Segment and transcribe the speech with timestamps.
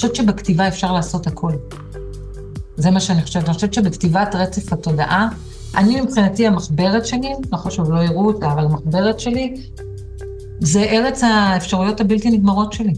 [0.00, 1.52] חושבת שבכתיבה אפשר לעשות הכל.
[2.76, 3.44] זה מה שאני חושבת.
[3.44, 5.28] אני חושבת שבכתיבת רצף התודעה,
[5.76, 9.54] אני מבחינתי המחברת שלי, לא חשוב, לא יראו אותה, אבל המחברת שלי,
[10.60, 12.92] זה ארץ האפשרויות הבלתי נגמרות שלי.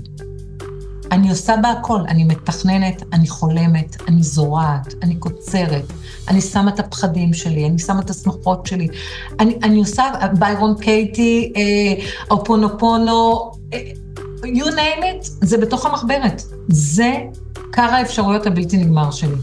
[1.13, 5.85] אני עושה בה הכל, אני מתכננת, אני חולמת, אני זורעת, אני קוצרת,
[6.29, 8.89] אני שמה את הפחדים שלי, אני שמה את השמחות שלי.
[9.41, 10.05] אני, אני עושה
[10.39, 13.91] ביירון קייטי, אה, אופונופונו, אה,
[14.45, 16.43] you name it, זה בתוך המחברת.
[16.69, 17.13] זה
[17.71, 19.37] קר האפשרויות הבלתי נגמר שלי.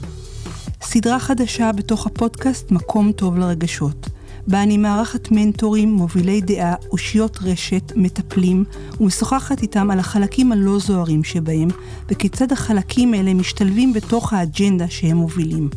[0.81, 4.09] סדרה חדשה בתוך הפודקאסט מקום טוב לרגשות.
[4.47, 8.63] בה אני מארחת מנטורים, מובילי דעה, אושיות רשת, מטפלים,
[8.99, 11.67] ומשוחחת איתם על החלקים הלא זוהרים שבהם,
[12.09, 15.69] וכיצד החלקים האלה משתלבים בתוך האג'נדה שהם מובילים.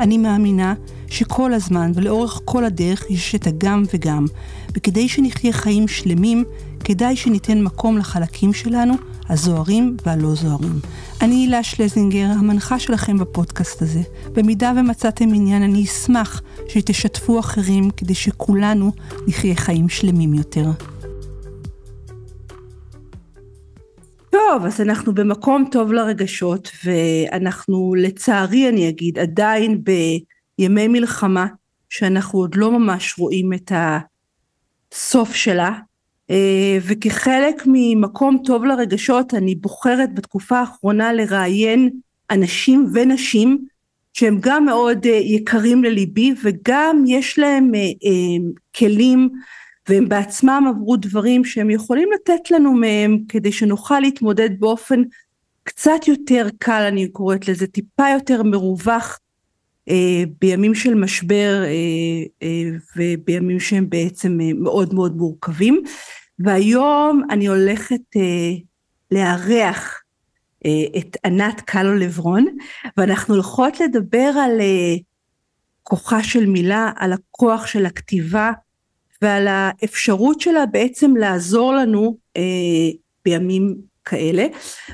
[0.00, 0.74] אני מאמינה
[1.08, 4.24] שכל הזמן ולאורך כל הדרך יש את הגם וגם,
[4.76, 6.44] וכדי שנחיה חיים שלמים,
[6.88, 8.94] כדאי שניתן מקום לחלקים שלנו,
[9.28, 10.80] הזוהרים והלא זוהרים.
[11.20, 14.00] אני הילה שלזינגר, המנחה שלכם בפודקאסט הזה.
[14.32, 18.92] במידה ומצאתם עניין, אני אשמח שתשתפו אחרים כדי שכולנו
[19.26, 20.64] נחיה חיים שלמים יותר.
[24.30, 29.82] טוב, אז אנחנו במקום טוב לרגשות, ואנחנו לצערי אני אגיד עדיין
[30.58, 31.46] בימי מלחמה,
[31.90, 33.72] שאנחנו עוד לא ממש רואים את
[34.92, 35.70] הסוף שלה,
[36.82, 41.90] וכחלק ממקום טוב לרגשות אני בוחרת בתקופה האחרונה לראיין
[42.30, 43.66] אנשים ונשים
[44.12, 47.80] שהם גם מאוד אה, יקרים לליבי וגם יש להם אה,
[48.78, 49.28] כלים
[49.88, 55.02] והם בעצמם עברו דברים שהם יכולים לתת לנו מהם כדי שנוכל להתמודד באופן
[55.62, 59.18] קצת יותר קל אני קוראת לזה טיפה יותר מרווח
[60.40, 61.62] בימים של משבר
[62.96, 65.82] ובימים שהם בעצם מאוד מאוד מורכבים.
[66.38, 68.52] והיום אני הולכת אה,
[69.10, 70.02] לארח
[70.66, 72.46] אה, את ענת קלו לברון
[72.96, 74.96] ואנחנו הולכות לדבר על אה,
[75.82, 78.52] כוחה של מילה, על הכוח של הכתיבה
[79.22, 82.42] ועל האפשרות שלה בעצם לעזור לנו אה,
[83.24, 84.46] בימים כאלה.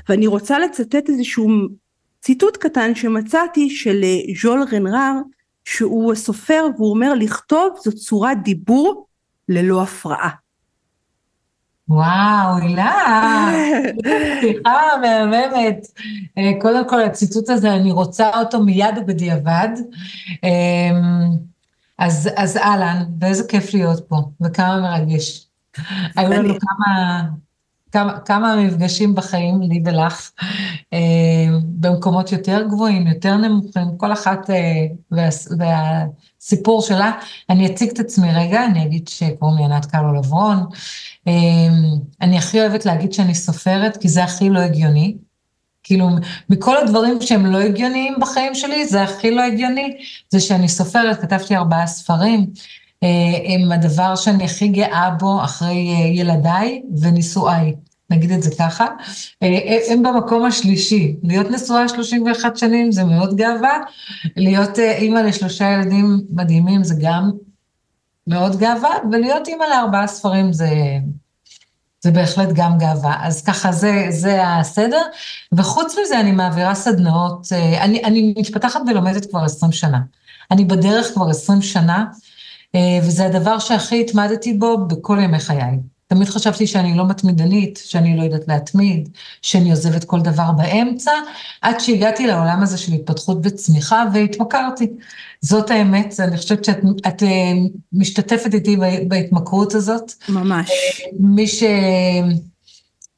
[0.09, 1.49] ואני רוצה לצטט איזשהו
[2.23, 5.13] ציטוט קטן שמצאתי של אה, ז'ול רנרר
[5.65, 9.07] שהוא סופר והוא אומר לכתוב זו צורת דיבור
[9.49, 10.29] ללא הפרעה
[11.87, 12.91] וואו, הילה,
[14.41, 15.87] סליחה מהממת.
[16.37, 19.69] אה, קודם כל, הציטוט הזה, אני רוצה אותו מיד ובדיעבד.
[20.43, 21.37] אמ,
[21.99, 25.47] אז, אז אהלן, ואיזה כיף להיות פה, וכמה מרגש.
[26.15, 27.21] היו לנו כמה,
[27.93, 30.31] כמה, כמה מפגשים בחיים, לי ולך,
[30.93, 30.99] אה,
[31.65, 37.11] במקומות יותר גבוהים, יותר נמוכים, כל אחת אה, וה, והסיפור שלה.
[37.49, 40.57] אני אציג את עצמי רגע, אני אגיד שקוראים לי ענת קלו לברון.
[41.27, 41.33] אה,
[42.21, 45.17] אני הכי אוהבת להגיד שאני סופרת, כי זה הכי לא הגיוני.
[45.83, 46.09] כאילו,
[46.49, 49.97] מכל הדברים שהם לא הגיוניים בחיים שלי, זה הכי לא הגיוני,
[50.29, 52.47] זה שאני סופרת, כתבתי ארבעה ספרים.
[53.47, 57.73] הם הדבר שאני הכי גאה בו אחרי ילדיי ונישואיי.
[58.09, 58.85] נגיד את זה ככה,
[59.89, 61.15] הם במקום השלישי.
[61.23, 63.79] להיות נשואה 31 שנים זה מאוד גאווה,
[64.37, 67.31] להיות אימא לשלושה ילדים מדהימים זה גם
[68.27, 70.69] מאוד גאווה, ולהיות אימא לארבעה ספרים זה,
[72.01, 73.15] זה בהחלט גם גאווה.
[73.21, 75.01] אז ככה זה, זה הסדר,
[75.51, 77.47] וחוץ מזה אני מעבירה סדנאות,
[77.81, 79.99] אני, אני מתפתחת ולומדת כבר 20 שנה.
[80.51, 82.05] אני בדרך כבר 20 שנה,
[83.03, 85.77] וזה הדבר שהכי התמדתי בו בכל ימי חיי.
[86.07, 89.09] תמיד חשבתי שאני לא מתמידנית, שאני לא יודעת להתמיד,
[89.41, 91.11] שאני עוזבת כל דבר באמצע,
[91.61, 94.87] עד שהגעתי לעולם הזה של התפתחות וצמיחה והתמכרתי.
[95.41, 97.53] זאת האמת, אני חושבת שאת את, אה,
[97.93, 100.11] משתתפת איתי בהתמכרות הזאת.
[100.29, 100.71] ממש.
[101.19, 101.63] מי ש...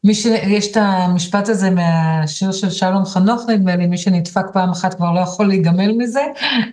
[0.04, 4.94] מי שיש את המשפט הזה מהשיר של שלום חנוך, נדמה לי, מי שנדפק פעם אחת
[4.94, 6.22] כבר לא יכול להיגמל מזה,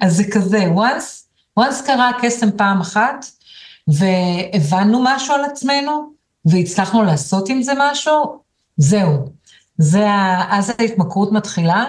[0.00, 1.22] אז זה כזה, once,
[1.60, 3.26] once קרה הקסם פעם אחת,
[3.88, 6.12] והבנו משהו על עצמנו,
[6.44, 8.42] והצלחנו לעשות עם זה משהו,
[8.76, 9.32] זהו.
[9.78, 10.06] זה,
[10.50, 11.84] אז ההתמכרות מתחילה.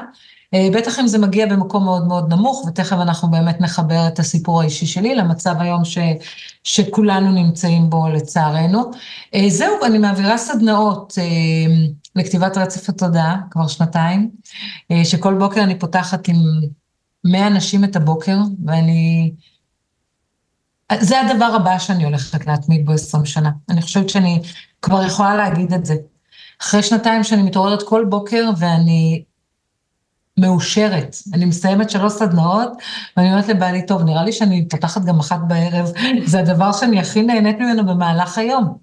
[0.54, 4.62] אה, בטח אם זה מגיע במקום מאוד מאוד נמוך, ותכף אנחנו באמת נחבר את הסיפור
[4.62, 5.98] האישי שלי למצב היום ש,
[6.63, 8.92] שכולנו נמצאים בו לצערנו.
[9.36, 11.75] אה, זהו, אני מעבירה סדנאות אה,
[12.15, 14.30] לכתיבת רצף התודעה כבר שנתיים,
[15.04, 16.36] שכל בוקר אני פותחת עם
[17.24, 19.31] 100 אנשים את הבוקר, ואני
[21.01, 23.51] זה הדבר הבא שאני הולכת להתמיד בו 20 שנה.
[23.69, 24.42] אני חושבת שאני
[24.81, 25.95] כבר יכולה להגיד את זה.
[26.62, 29.24] אחרי שנתיים שאני מתעוררת כל בוקר ואני
[30.38, 31.16] מאושרת.
[31.34, 32.72] אני מסיימת שלוש סדנאות,
[33.18, 35.92] ואני אומרת לבעלי, טוב, נראה לי שאני פותחת גם אחת בערב,
[36.31, 38.82] זה הדבר שאני הכי נהנית ממנו במהלך היום.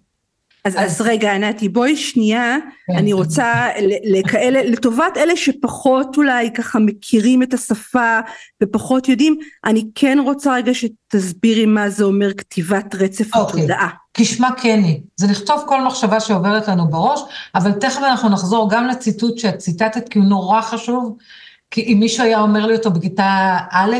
[0.65, 3.69] אז, אז, אז רגע ענתי בואי שנייה כן, אני רוצה
[4.05, 8.21] לכאלה לטובת אלה שפחות אולי ככה מכירים את השפה
[8.63, 13.61] ופחות יודעים אני כן רוצה רגע שתסבירי מה זה אומר כתיבת רצף אוקיי.
[13.61, 13.89] התודעה.
[14.15, 17.21] כשמה כן היא, זה לכתוב כל מחשבה שעוברת לנו בראש,
[17.55, 21.17] אבל תכף אנחנו נחזור גם לציטוט שאת ציטטת כי הוא נורא חשוב,
[21.71, 23.97] כי אם מישהו היה אומר לי אותו בכיתה א',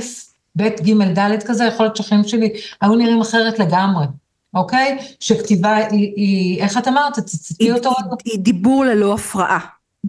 [0.57, 4.05] ב', ג', ד' כזה, יכול להיות שהחיים שלי היו נראים אחרת לגמרי.
[4.55, 4.99] אוקיי?
[5.21, 7.19] שכתיבה היא, היא איך את אמרת?
[7.19, 7.91] תצטטי אותו.
[8.25, 9.61] היא דיבור ללא הפרעה.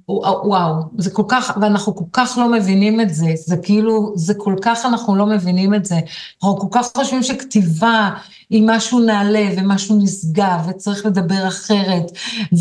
[0.07, 4.55] וואו, זה כל כך, ואנחנו כל כך לא מבינים את זה, זה כאילו, זה כל
[4.61, 5.95] כך אנחנו לא מבינים את זה.
[5.95, 8.09] אנחנו כל כך חושבים שכתיבה
[8.49, 12.11] היא משהו נעלה ומשהו נשגב, וצריך לדבר אחרת,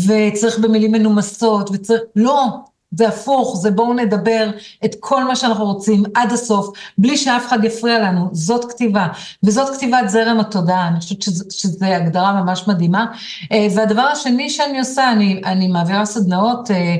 [0.07, 2.47] וצריך במילים מנומסות, וצריך, לא,
[2.91, 4.49] זה הפוך, זה בואו נדבר
[4.85, 9.07] את כל מה שאנחנו רוצים עד הסוף, בלי שאף אחד יפריע לנו, זאת כתיבה,
[9.43, 13.05] וזאת כתיבת זרם התודעה, אני חושבת שזו הגדרה ממש מדהימה.
[13.51, 16.95] אה, והדבר השני שאני עושה, אני, אני מעבירה סדנאות אה,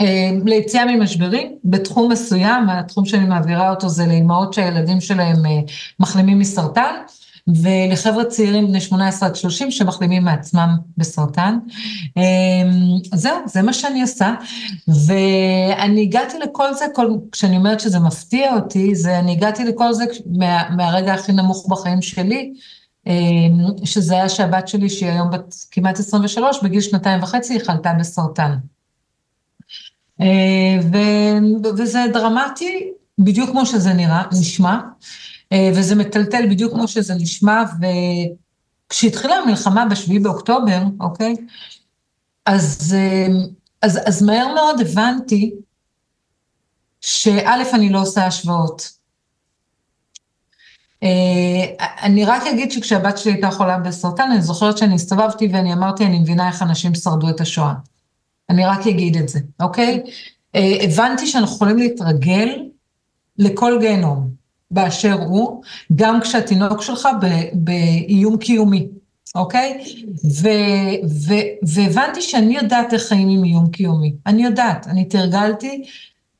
[0.00, 5.42] אה, ליציאה ממשברים בתחום מסוים, התחום שאני מעבירה אותו זה לאמהות שהילדים שלהם
[6.00, 6.94] מחלימים מסרטן.
[7.48, 11.58] ולחבר'ה צעירים בני 18 עד 30 שמחלימים מעצמם בסרטן.
[12.16, 12.22] אמ,
[13.14, 14.34] זהו, זה מה שאני עושה.
[14.88, 20.04] ואני הגעתי לכל זה, כל, כשאני אומרת שזה מפתיע אותי, זה אני הגעתי לכל זה
[20.26, 22.52] מה, מהרגע הכי נמוך בחיים שלי,
[23.06, 27.92] אמ, שזה היה שהבת שלי, שהיא היום בת כמעט 23, בגיל שנתיים וחצי היא חלתה
[27.92, 28.56] בסרטן.
[30.20, 30.98] אה, ו,
[31.78, 34.78] וזה דרמטי, בדיוק כמו שזה נראה, נשמע.
[35.52, 37.62] אה, וזה מטלטל בדיוק כמו שזה נשמע,
[38.90, 41.34] וכשהתחילה המלחמה בשביעי באוקטובר, אוקיי?
[42.46, 43.26] אז, אה,
[43.82, 45.54] אז, אז מהר מאוד הבנתי
[47.00, 48.98] שא', אני לא עושה השוואות.
[51.02, 56.06] אה, אני רק אגיד שכשהבת שלי הייתה חולה בסרטן, אני זוכרת שאני הסתובבתי ואני אמרתי,
[56.06, 57.74] אני מבינה איך אנשים שרדו את השואה.
[58.50, 60.02] אני רק אגיד את זה, אוקיי?
[60.54, 62.48] הבנתי שאנחנו יכולים להתרגל
[63.38, 64.37] לכל גיהנום.
[64.70, 65.62] באשר הוא,
[65.94, 67.08] גם כשהתינוק שלך
[67.52, 68.88] באיום קיומי,
[69.34, 69.84] אוקיי?
[70.42, 70.48] ו,
[71.28, 71.34] ו,
[71.74, 74.14] והבנתי שאני יודעת איך חיים עם איום קיומי.
[74.26, 75.84] אני יודעת, אני תרגלתי,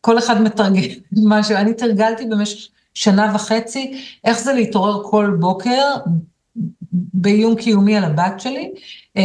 [0.01, 0.89] כל אחד מתרגל
[1.29, 5.85] משהו, אני תרגלתי במשך שנה וחצי, איך זה להתעורר כל בוקר
[6.93, 8.71] באיום קיומי על הבת שלי,
[9.17, 9.23] אמ,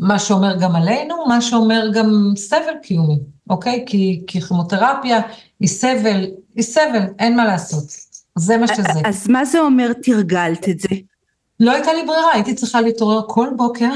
[0.00, 3.18] מה שאומר גם עלינו, מה שאומר גם סבל קיומי,
[3.50, 3.84] אוקיי?
[3.86, 5.20] כי, כי כימותרפיה
[5.60, 8.11] היא סבל, היא סבל, אין מה לעשות.
[8.38, 9.00] זה מה שזה.
[9.04, 10.88] אז מה זה אומר תרגלת את זה?
[11.60, 13.90] לא הייתה לי ברירה, הייתי צריכה להתעורר כל בוקר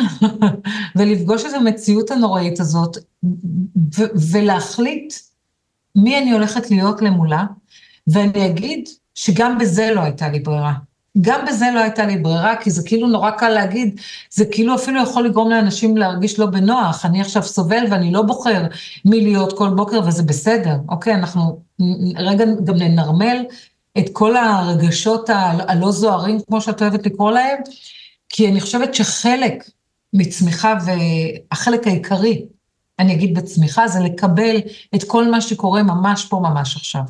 [0.96, 2.96] ולפגוש את המציאות הנוראית הזאת
[4.32, 5.14] ולהחליט
[5.96, 7.44] מי אני הולכת להיות למולה,
[8.06, 10.72] ואני אגיד שגם בזה לא הייתה לי ברירה.
[11.20, 14.00] גם בזה לא הייתה לי ברירה, כי זה כאילו נורא קל להגיד,
[14.30, 18.66] זה כאילו אפילו יכול לגרום לאנשים להרגיש לא בנוח, אני עכשיו סובל ואני לא בוחר
[19.04, 21.14] מי להיות כל בוקר וזה בסדר, אוקיי?
[21.14, 21.60] אנחנו
[22.16, 23.44] רגע גם ננרמל
[23.98, 25.30] את כל הרגשות
[25.68, 27.58] הלא זוהרים, כמו שאת אוהבת לקרוא להם,
[28.28, 29.70] כי אני חושבת שחלק
[30.12, 32.46] מצמיחה והחלק העיקרי,
[32.98, 34.56] אני אגיד בצמיחה, זה לקבל
[34.94, 37.02] את כל מה שקורה ממש פה, ממש עכשיו.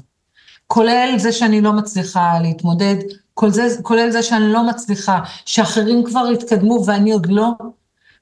[0.66, 2.96] כולל זה שאני לא מצליחה להתמודד,
[3.34, 7.50] כל זה, כולל זה שאני לא מצליחה, שאחרים כבר התקדמו ואני עוד לא,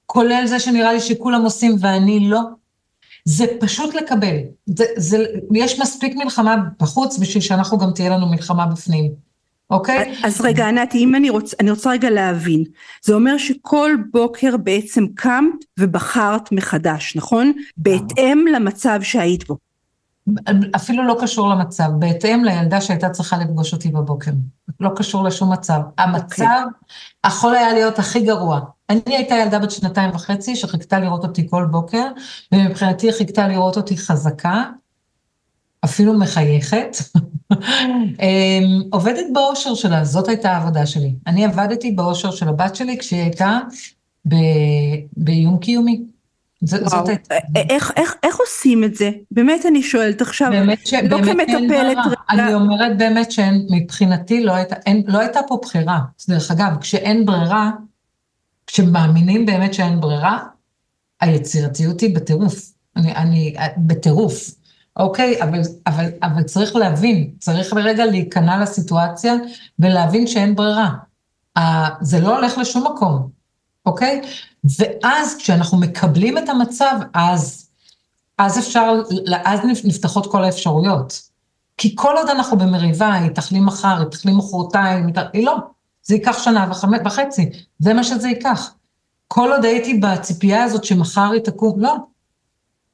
[0.06, 2.41] כולל זה שנראה לי שכולם עושים ואני לא.
[3.25, 4.37] זה פשוט לקבל.
[4.67, 9.13] זה, זה, יש מספיק מלחמה בחוץ בשביל שאנחנו גם תהיה לנו מלחמה בפנים,
[9.71, 10.15] אוקיי?
[10.25, 12.65] אז רגע, ענת, אם אני רוצה, אני רוצה רגע להבין.
[13.05, 17.53] זה אומר שכל בוקר בעצם קמת ובחרת מחדש, נכון?
[17.77, 19.57] בהתאם למצב שהיית בו.
[20.77, 24.31] אפילו לא קשור למצב, בהתאם לילדה שהייתה צריכה לפגוש אותי בבוקר.
[24.81, 25.81] לא קשור לשום מצב.
[25.99, 27.29] המצב okay.
[27.29, 28.61] יכול היה להיות הכי גרוע.
[28.91, 32.06] אני הייתה ילדה בת שנתיים וחצי שחיכתה לראות אותי כל בוקר,
[32.53, 34.64] ומבחינתי חיכתה לראות אותי חזקה,
[35.84, 36.96] אפילו מחייכת.
[37.53, 41.14] אמ, עובדת באושר שלה, זאת הייתה העבודה שלי.
[41.26, 43.58] אני עבדתי באושר של הבת שלי כשהיא הייתה
[45.17, 46.03] באיום קיומי.
[46.64, 47.34] זאת הייתה...
[47.56, 49.10] איך, איך, איך עושים את זה?
[49.31, 50.94] באמת אני שואלת עכשיו, באמת ש...
[50.94, 51.98] לא באמת כמטפלת.
[52.31, 56.00] אני אומרת באמת שמבחינתי לא הייתה, אין, לא הייתה פה בחירה.
[56.29, 57.70] דרך אגב, כשאין ברירה,
[58.67, 60.39] כשמאמינים באמת שאין ברירה,
[61.21, 62.73] היצירתיות היא בטירוף.
[62.97, 64.51] אני, אני בטירוף,
[64.97, 65.43] אוקיי?
[65.43, 69.35] אבל, אבל, אבל צריך להבין, צריך לרגע להיכנע לסיטואציה
[69.79, 70.91] ולהבין שאין ברירה.
[72.01, 73.29] זה לא הולך לשום מקום,
[73.87, 74.21] אוקיי?
[74.79, 77.69] ואז כשאנחנו מקבלים את המצב, אז,
[78.39, 79.03] אז אפשר,
[79.44, 81.23] אז נפתחות כל האפשרויות.
[81.77, 85.56] כי כל עוד אנחנו במריבה, היא תחלים מחר, היא תחלים מחרתיים, היא לא.
[86.05, 86.70] זה ייקח שנה
[87.05, 88.75] וחצי, זה מה שזה ייקח.
[89.29, 91.96] כל עוד הייתי בציפייה הזאת שמחר היא תקום, לא,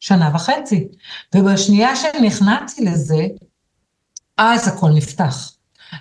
[0.01, 0.89] שנה וחצי.
[1.35, 3.27] ובשנייה שנכנסתי לזה,
[4.37, 5.53] אז הכל נפתח.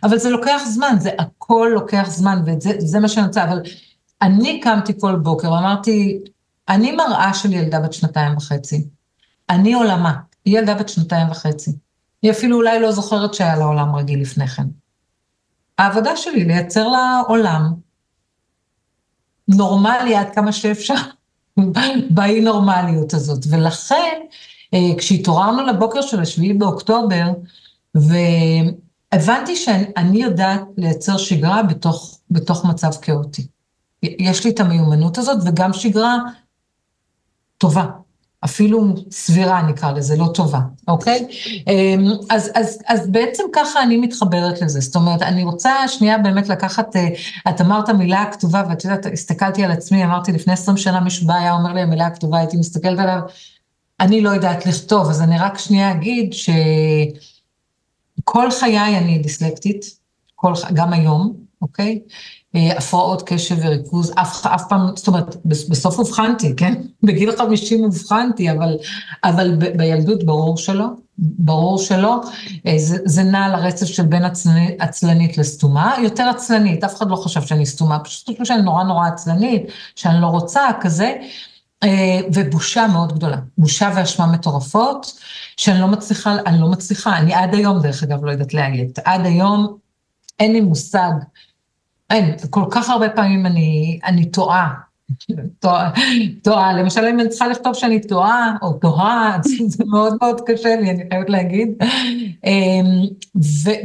[0.04, 3.62] אבל זה לוקח זמן, זה הכל לוקח זמן, וזה מה שאני רוצה, אבל
[4.22, 6.20] אני קמתי כל בוקר, אמרתי,
[6.70, 8.88] אני מראה של ילדה בת שנתיים וחצי.
[9.50, 10.14] אני עולמה,
[10.46, 11.72] היא ילדה בת שנתיים וחצי.
[12.22, 14.66] היא אפילו אולי לא זוכרת שהיה לה עולם רגיל לפני כן.
[15.80, 17.74] העבודה שלי לייצר לה עולם
[19.48, 20.94] נורמלי עד כמה שאפשר,
[22.16, 23.46] באי נורמליות הזאת.
[23.50, 24.22] ולכן,
[24.74, 27.26] אה, כשהתעוררנו לבוקר של השביעי באוקטובר,
[27.96, 33.48] והבנתי שאני יודעת לייצר שגרה בתוך, בתוך מצב כאוטי.
[34.04, 36.18] יש לי את המיומנות הזאת, וגם שגרה
[37.58, 37.86] טובה.
[38.46, 41.28] אפילו סבירה נקרא לזה, לא טובה, אוקיי?
[41.68, 46.50] אמ, אז, אז, אז בעצם ככה אני מתחברת לזה, זאת אומרת, אני רוצה שנייה באמת
[46.50, 47.08] לקחת, אה,
[47.50, 51.34] את אמרת מילה הכתובה, ואת יודעת, הסתכלתי על עצמי, אמרתי לפני 20 שנה מישהו בא,
[51.34, 53.20] היה אומר לי המילה הכתובה, הייתי מסתכלת עליו,
[54.00, 56.34] אני לא יודעת לכתוב, אז אני רק שנייה אגיד
[58.24, 59.86] שכל חיי אני דיסלקטית,
[60.36, 62.00] כל, גם היום, אוקיי?
[62.56, 66.74] הפרעות קשב וריכוז, אף, אף פעם, זאת אומרת, בסוף אובחנתי, כן?
[67.04, 68.78] בגיל 50 אובחנתי, אבל,
[69.24, 70.86] אבל ב, בילדות ברור שלא,
[71.18, 72.22] ברור שלא.
[72.68, 77.10] אה, זה, זה נע על הרצף של בין עצלנית, עצלנית לסתומה, יותר עצלנית, אף אחד
[77.10, 79.64] לא חשב שאני סתומה, פשוט חושב שאני נורא נורא עצלנית,
[79.96, 81.16] שאני לא רוצה, כזה.
[81.84, 85.20] אה, ובושה מאוד גדולה, בושה ואשמה מטורפות,
[85.58, 89.26] שאני לא מצליחה, אני לא מצליחה, אני עד היום דרך אגב לא יודעת להגיד, עד
[89.26, 89.78] היום
[90.40, 91.12] אין לי מושג
[92.10, 94.74] אין, כל כך הרבה פעמים אני, אני טועה.
[96.44, 99.38] טועה, למשל אם אני צריכה לכתוב שאני טועה או טועה,
[99.68, 101.70] זה מאוד מאוד קשה לי, אני חייבת להגיד.
[102.46, 102.86] אמ,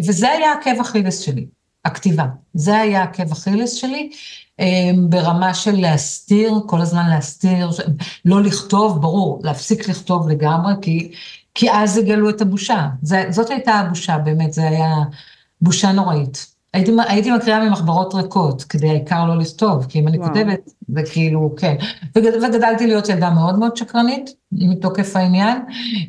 [0.07, 1.47] וזה היה עקב אכילס שלי,
[1.85, 2.27] הכתיבה.
[2.55, 4.11] זה היה עקב אכילס שלי,
[4.59, 7.71] אמ, ברמה של להסתיר, כל הזמן להסתיר,
[8.25, 11.13] לא לכתוב, ברור, להפסיק לכתוב לגמרי, כי,
[11.55, 12.89] כי אז יגלו את הבושה.
[13.31, 14.95] זאת הייתה הבושה, באמת, זה היה
[15.61, 16.54] בושה נוראית.
[16.75, 20.29] הייתי, הייתי מקריאה ממחברות ריקות, כדי העיקר לא לכתוב, כי אם אני וואו.
[20.29, 21.75] כותבת, זה כאילו, כן.
[22.17, 25.59] וגדלתי להיות ילדה מאוד מאוד שקרנית, מתוקף העניין,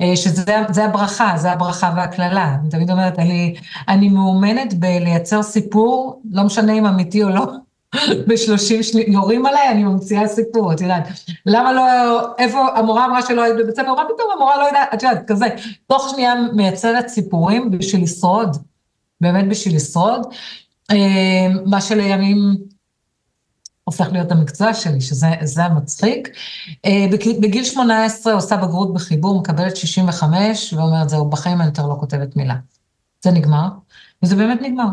[0.02, 2.56] אה, שזה הברכה, זה הברכה והקללה.
[2.62, 3.56] אני תמיד אומרת, אני,
[3.88, 7.46] אני מאומנת בלייצר סיפור, לא משנה אם אמיתי או לא,
[8.28, 11.08] בשלושים שניות, יורים עליי, אני ממציאה סיפור, את יודעת.
[11.46, 11.84] למה לא,
[12.38, 15.46] איפה, המורה אמרה שלא היית בבית ספר, מה פתאום המורה לא יודעת, את יודעת, כזה.
[15.88, 18.58] תוך שנייה מייצרת סיפורים בשביל לשרוד.
[19.22, 20.22] באמת בשביל לשרוד,
[20.92, 22.58] אה, מה שלימים
[23.84, 26.30] הופך להיות המקצוע שלי, שזה המצחיק.
[26.86, 27.08] אה,
[27.42, 32.56] בגיל 18 עושה בגרות בחיבור, מקבלת 65, ואומרת, זהו, בחיים אני יותר לא כותבת מילה.
[33.24, 33.68] זה נגמר,
[34.24, 34.88] וזה באמת נגמר.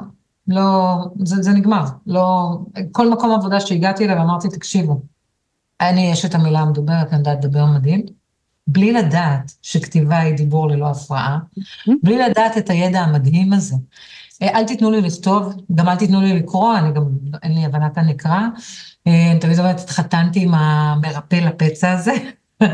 [0.49, 1.85] לא, זה, זה נגמר.
[2.07, 2.59] לא,
[2.93, 5.01] כל מקום עבודה שהגעתי אליו, אמרתי, תקשיבו,
[5.81, 8.07] אני, יש את המילה המדוברת, אני יודעת לדבר מדהים,
[8.73, 11.39] בלי לדעת שכתיבה היא דיבור ללא הפרעה,
[12.03, 13.75] בלי לדעת את הידע המדהים הזה.
[14.43, 17.05] אה, אל תיתנו לי לכתוב, גם אל תיתנו לי לקרוא, אני גם,
[17.43, 18.41] אין לי הבנת הנקרא.
[19.07, 22.15] אה, אני תמיד אומרת, התחתנתי עם המרפא לפצע הזה.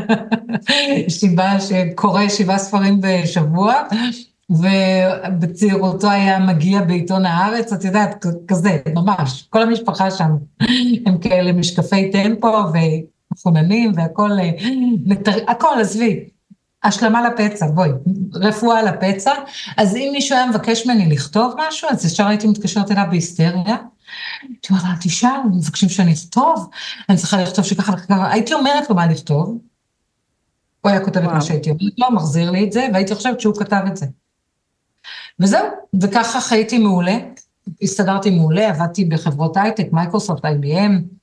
[1.19, 3.73] שיבה שקורא שבעה ספרים בשבוע,
[4.49, 10.31] ובצעירותו היה מגיע בעיתון הארץ, את יודעת, כזה, ממש, כל המשפחה שם
[11.05, 12.47] הם כאלה משקפי טמפו
[13.31, 14.51] ומחוננים והכל, אה,
[15.47, 16.29] הכל, עזבי.
[16.83, 17.89] השלמה לפצע, בואי,
[18.33, 19.31] רפואה לפצע.
[19.77, 23.77] אז אם מישהו היה מבקש ממני לכתוב משהו, אז ישר הייתי מתקשרת אליו בהיסטריה.
[24.41, 26.69] הייתי אומרת, אל תשאל, מבקשים שאני אכתוב,
[27.09, 29.57] אני צריכה לכתוב שככה וככה, הייתי אומרת לו מה לכתוב.
[30.81, 33.55] הוא היה כותב את מה שהייתי אומרת לו, מחזיר לי את זה, והייתי חושבת שהוא
[33.55, 34.05] כתב את זה.
[35.39, 35.65] וזהו,
[36.01, 37.17] וככה חייתי מעולה,
[37.81, 41.18] הסתדרתי מעולה, עבדתי בחברות הייטק, מייקרוסופט, IBM,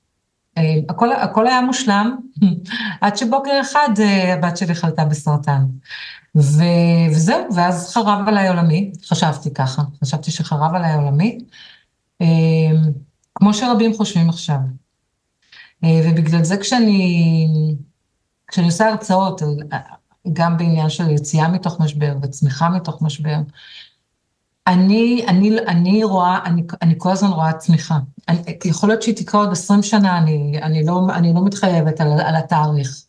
[0.89, 2.17] הכל, הכל היה מושלם,
[3.01, 5.65] עד שבוקר אחד אה, הבת שלי חלתה בסרטן.
[6.37, 6.63] ו,
[7.11, 11.39] וזהו, ואז חרב עליי עולמי, חשבתי ככה, חשבתי שחרב עליי עולמי,
[12.21, 12.27] אה,
[13.35, 14.59] כמו שרבים חושבים עכשיו.
[15.83, 17.47] ובגלל זה כשאני,
[18.49, 19.43] כשאני עושה הרצאות,
[20.33, 23.37] גם בעניין של יציאה מתוך משבר וצמיחה מתוך משבר,
[24.67, 27.99] אני, אני, אני רואה, אני, אני כל הזמן רואה צמיחה.
[28.29, 32.21] אני, יכול להיות שהיא תקרה עוד 20 שנה, אני, אני, לא, אני לא מתחייבת על,
[32.21, 33.03] על התאריך.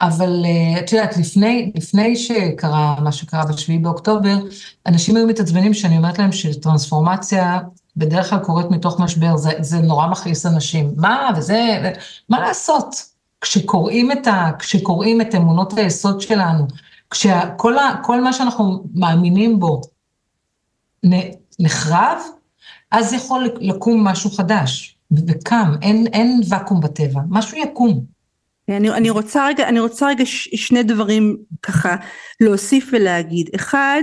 [0.00, 4.36] אבל אה, את יודעת, לפני, לפני שקרה מה שקרה בשביעי באוקטובר,
[4.86, 7.58] אנשים היו מתעצבנים שאני אומרת להם שטרנספורמציה
[7.96, 10.90] בדרך כלל קורית מתוך משבר, זה, זה נורא מכעיס אנשים.
[10.96, 11.92] מה, וזה,
[12.28, 12.94] מה לעשות?
[13.40, 16.66] כשקוראים את, ה, כשקוראים את אמונות היסוד שלנו,
[17.10, 19.80] כשכל מה שאנחנו מאמינים בו,
[21.60, 22.18] נחרב,
[22.90, 24.98] אז יכול לקום משהו חדש.
[25.12, 28.04] וקם, אין, אין ואקום בטבע, משהו יקום.
[28.68, 31.96] אני, אני רוצה רגע, אני רוצה רגע ש, שני דברים ככה
[32.40, 33.50] להוסיף ולהגיד.
[33.54, 34.00] אחד,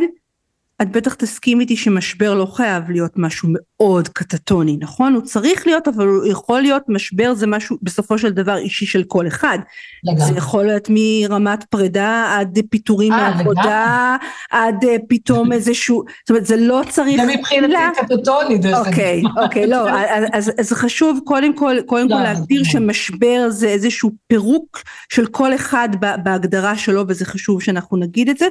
[0.82, 5.14] את בטח תסכים איתי שמשבר לא חייב להיות משהו מאוד קטטוני, נכון?
[5.14, 9.04] הוא צריך להיות, אבל הוא יכול להיות, משבר זה משהו בסופו של דבר אישי של
[9.04, 9.60] כל אחד.
[10.04, 10.26] לגמרי.
[10.26, 14.16] זה יכול להיות מרמת פרידה עד פיטורים אה, מעבודה,
[14.52, 17.22] עד uh, פתאום איזשהו, זאת אומרת זה לא צריך...
[17.22, 18.88] זה מבחינתי קטטוני דרך אגב.
[18.88, 19.90] אוקיי, אוקיי, לא,
[20.34, 25.56] אז, אז חשוב קודם כל, קודם כל לא, להגדיר שמשבר זה איזשהו פירוק של כל
[25.56, 25.90] אחד
[26.24, 28.48] בהגדרה שלו, וזה חשוב שאנחנו נגיד את זה.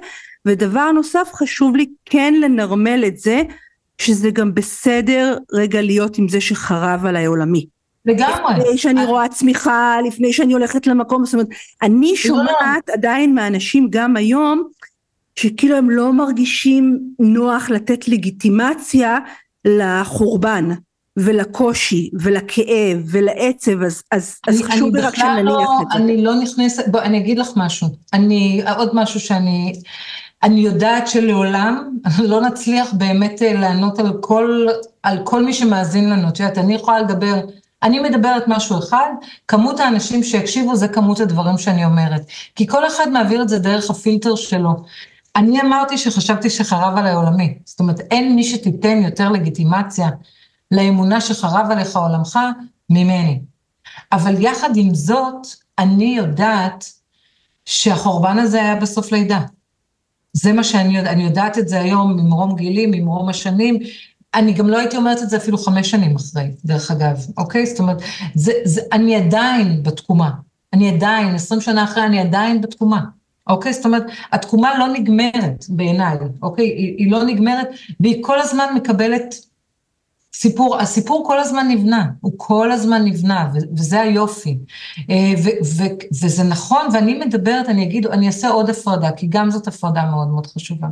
[0.46, 3.42] ודבר נוסף חשוב לי כן לנרמל את זה
[3.98, 7.66] שזה גם בסדר רגע להיות עם זה שחרב עליי עולמי.
[8.06, 8.54] לגמרי.
[8.58, 9.06] לפני שאני אני...
[9.06, 11.48] רואה צמיחה, לפני שאני הולכת למקום, זאת אומרת,
[11.82, 12.94] אני לא, שומעת לא.
[12.94, 14.62] עדיין מאנשים גם היום,
[15.36, 19.18] שכאילו הם לא מרגישים נוח לתת לגיטימציה
[19.64, 20.68] לחורבן.
[21.16, 25.98] ולקושי ולכאב ולעצב אז, אז, אני, אז חשוב לי רק שנניח לא, את זה.
[25.98, 29.72] אני לא נכנסת, בוא אני אגיד לך משהו, אני עוד משהו שאני
[30.44, 31.98] אני יודעת שלעולם
[32.30, 34.66] לא נצליח באמת אה, לענות על כל,
[35.02, 36.28] על כל מי שמאזין לנו.
[36.28, 37.40] את יודעת, אני יכולה לדבר,
[37.82, 39.08] אני מדברת משהו אחד,
[39.48, 42.22] כמות האנשים שיקשיבו זה כמות הדברים שאני אומרת.
[42.56, 44.70] כי כל אחד מעביר את זה דרך הפילטר שלו.
[45.36, 47.58] אני אמרתי שחשבתי שחרב עליי עולמי.
[47.64, 50.08] זאת אומרת, אין מי שתיתן יותר לגיטימציה
[50.70, 52.38] לאמונה שחרב עליך עולמך
[52.90, 53.40] ממני.
[54.12, 55.46] אבל יחד עם זאת,
[55.78, 56.84] אני יודעת
[57.64, 59.40] שהחורבן הזה היה בסוף לידה.
[60.34, 63.78] זה מה שאני יודעת, אני יודעת את זה היום ממרום גילי, ממרום השנים,
[64.34, 67.66] אני גם לא הייתי אומרת את זה אפילו חמש שנים אחרי, דרך אגב, אוקיי?
[67.66, 68.02] זאת אומרת,
[68.34, 70.30] זה, זה, אני עדיין בתקומה,
[70.72, 73.00] אני עדיין, עשרים שנה אחרי, אני עדיין בתקומה,
[73.46, 73.72] אוקיי?
[73.72, 76.66] זאת אומרת, התקומה לא נגמרת בעיניי, אוקיי?
[76.66, 77.68] היא, היא לא נגמרת,
[78.00, 79.34] והיא כל הזמן מקבלת
[80.34, 84.58] סיפור, הסיפור כל הזמן נבנה, הוא כל הזמן נבנה, וזה היופי.
[85.10, 85.32] אה,
[86.22, 90.28] וזה נכון, ואני מדברת, אני אגיד, אני אעשה עוד הפרדה, כי גם זאת הפרדה מאוד
[90.28, 90.88] מאוד חשובה.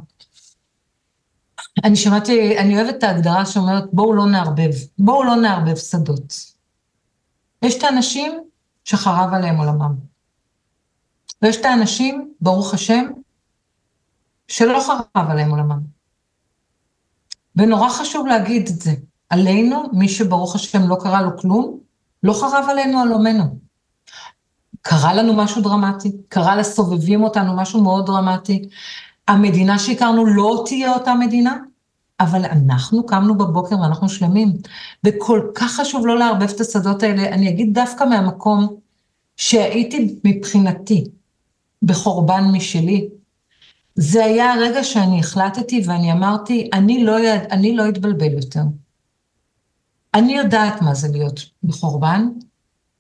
[1.85, 6.35] אני שמעתי, אני אוהבת את ההגדרה שאומרת, בואו לא נערבב, בואו לא נערבב שדות.
[7.63, 8.41] יש את האנשים
[8.85, 9.95] שחרב עליהם עולמם.
[11.43, 13.05] ויש את האנשים, ברוך השם,
[14.49, 15.81] שלא חרב עליהם עולמם.
[17.57, 18.93] ונורא חשוב להגיד את זה.
[19.33, 21.79] עלינו, מי שברוך השם לא קרה לו כלום,
[22.23, 23.45] לא חרב עלינו על עולמנו.
[24.83, 28.63] קרה לנו משהו דרמטי, קרה לסובבים אותנו משהו מאוד דרמטי.
[29.29, 31.57] המדינה שהכרנו לא תהיה אותה מדינה,
[32.21, 34.53] אבל אנחנו קמנו בבוקר ואנחנו שלמים.
[35.05, 37.29] וכל כך חשוב לא לערבב את השדות האלה.
[37.29, 38.77] אני אגיד דווקא מהמקום
[39.37, 41.05] שהייתי מבחינתי
[41.83, 43.09] בחורבן משלי.
[43.95, 47.17] זה היה הרגע שאני החלטתי ואני אמרתי, אני לא,
[47.51, 48.61] אני לא אתבלבל יותר.
[50.15, 52.29] אני יודעת מה זה להיות בחורבן,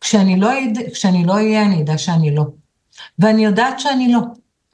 [0.00, 0.78] כשאני לא, יד...
[0.92, 2.44] כשאני לא אהיה, אני אדע שאני לא.
[3.18, 4.20] ואני יודעת שאני לא,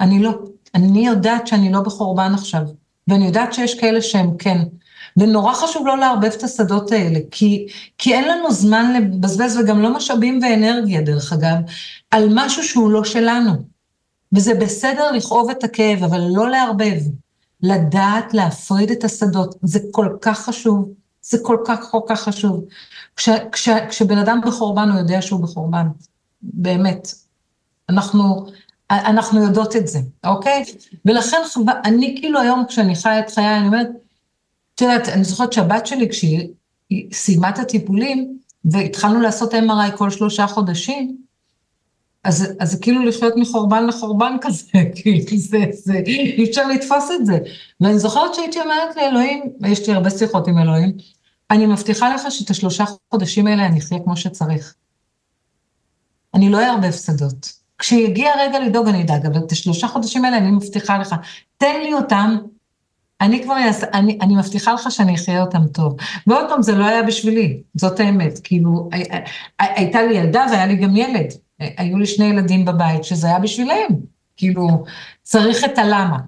[0.00, 0.32] אני לא.
[0.74, 2.62] אני יודעת שאני לא בחורבן עכשיו,
[3.08, 4.58] ואני יודעת שיש כאלה שהם כן.
[5.16, 7.66] ונורא חשוב לא לערבב את השדות האלה, כי,
[7.98, 11.56] כי אין לנו זמן לבזבז וגם לא משאבים ואנרגיה, דרך אגב,
[12.10, 13.52] על משהו שהוא לא שלנו.
[14.32, 17.00] וזה בסדר לכאוב את הכאב, אבל לא לערבב.
[17.62, 20.88] לדעת להפריד את השדות, זה כל כך חשוב.
[21.30, 22.64] זה כל כך כל כך חשוב.
[23.16, 25.86] כש, כש, כשבן אדם בחורבן, הוא יודע שהוא בחורבן.
[26.42, 27.08] באמת.
[27.88, 28.46] אנחנו,
[28.90, 30.64] אנחנו יודעות את זה, אוקיי?
[31.04, 31.36] ולכן
[31.84, 33.88] אני כאילו היום, כשאני חיה את חיי, אני אומרת,
[34.74, 36.48] את יודעת, אני זוכרת שהבת שלי, כשהיא
[37.12, 41.16] סיימה את הטיפולים, והתחלנו לעשות MRI כל שלושה חודשים,
[42.24, 44.64] אז, אז זה כאילו לחיות מחורבן לחורבן כזה,
[44.96, 47.38] כאילו זה, זה, אי אפשר לתפוס את זה.
[47.80, 50.92] ואני זוכרת שהייתי אומרת לאלוהים, יש לי הרבה שיחות עם אלוהים,
[51.50, 54.74] אני מבטיחה לך שאת השלושה חודשים האלה אני אחיה כמו שצריך.
[56.34, 57.52] אני לא אערבב שדות.
[57.78, 61.14] כשיגיע הרגע לדאוג אני אדאג, אבל את השלושה חודשים האלה אני מבטיחה לך,
[61.56, 62.36] תן לי אותם,
[63.20, 65.96] אני כבר אעשה, אני, אני מבטיחה לך שאני אחיה אותם טוב.
[66.26, 68.38] ועוד פעם, זה לא היה בשבילי, זאת האמת.
[68.44, 69.02] כאילו, הי,
[69.58, 71.26] הי, הייתה לי ילדה והיה לי גם ילד.
[71.58, 73.88] היו לי שני ילדים בבית, שזה היה בשבילם.
[74.36, 74.84] כאילו,
[75.22, 76.18] צריך את הלמה.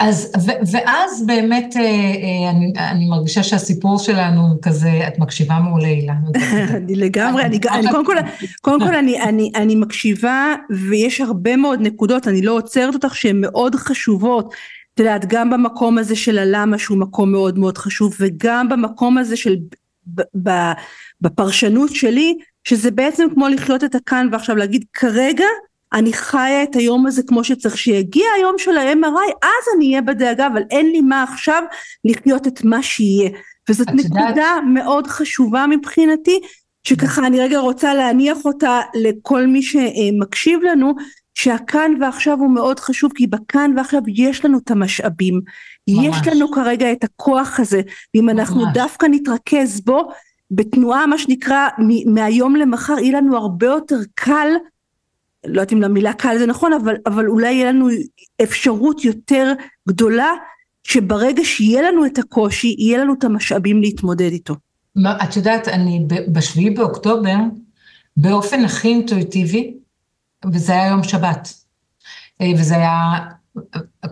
[0.00, 5.88] אז, ו, ואז באמת אה, אה, אני, אני מרגישה שהסיפור שלנו כזה, את מקשיבה מעולה,
[5.88, 6.22] אילן.
[6.76, 8.16] אני לגמרי, אני, אני קודם כל,
[8.60, 10.54] קודם כל אני, אני, אני מקשיבה
[10.90, 14.54] ויש הרבה מאוד נקודות, אני לא עוצרת אותך שהן מאוד חשובות.
[14.94, 19.36] את יודעת, גם במקום הזה של הלמה שהוא מקום מאוד מאוד חשוב, וגם במקום הזה
[19.36, 19.56] של,
[20.06, 20.50] ב, ב,
[21.20, 22.34] בפרשנות שלי,
[22.64, 25.44] שזה בעצם כמו לחיות את הכאן ועכשיו להגיד כרגע
[25.92, 30.46] אני חיה את היום הזה כמו שצריך, שיגיע היום של ה-MRI, אז אני אהיה בדאגה,
[30.46, 31.62] אבל אין לי מה עכשיו
[32.04, 33.30] לחיות את מה שיהיה.
[33.68, 34.62] וזאת נקודה יודעת...
[34.74, 36.40] מאוד חשובה מבחינתי,
[36.84, 40.94] שככה אני רגע רוצה להניח אותה לכל מי שמקשיב לנו,
[41.34, 45.40] שהכאן ועכשיו הוא מאוד חשוב, כי בכאן ועכשיו יש לנו את המשאבים.
[45.88, 46.06] ממש.
[46.06, 47.80] יש לנו כרגע את הכוח הזה,
[48.14, 48.38] ואם ממש.
[48.38, 50.08] אנחנו דווקא נתרכז בו,
[50.50, 51.68] בתנועה מה שנקרא
[52.06, 54.48] מהיום למחר, יהיה לנו הרבה יותר קל,
[55.44, 57.88] לא יודעת אם המילה קל זה נכון, אבל, אבל אולי יהיה לנו
[58.42, 59.52] אפשרות יותר
[59.88, 60.32] גדולה,
[60.84, 64.54] שברגע שיהיה לנו את הקושי, יהיה לנו את המשאבים להתמודד איתו.
[65.22, 67.36] את יודעת, אני בשביעי באוקטובר,
[68.16, 69.74] באופן הכי אינטואיטיבי,
[70.52, 71.54] וזה היה יום שבת,
[72.40, 73.18] אה, וזה היה,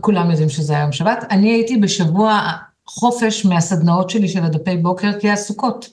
[0.00, 2.40] כולם יודעים שזה היה יום שבת, אני הייתי בשבוע
[2.86, 5.90] חופש מהסדנאות שלי של הדפי בוקר, כי היה סוכות.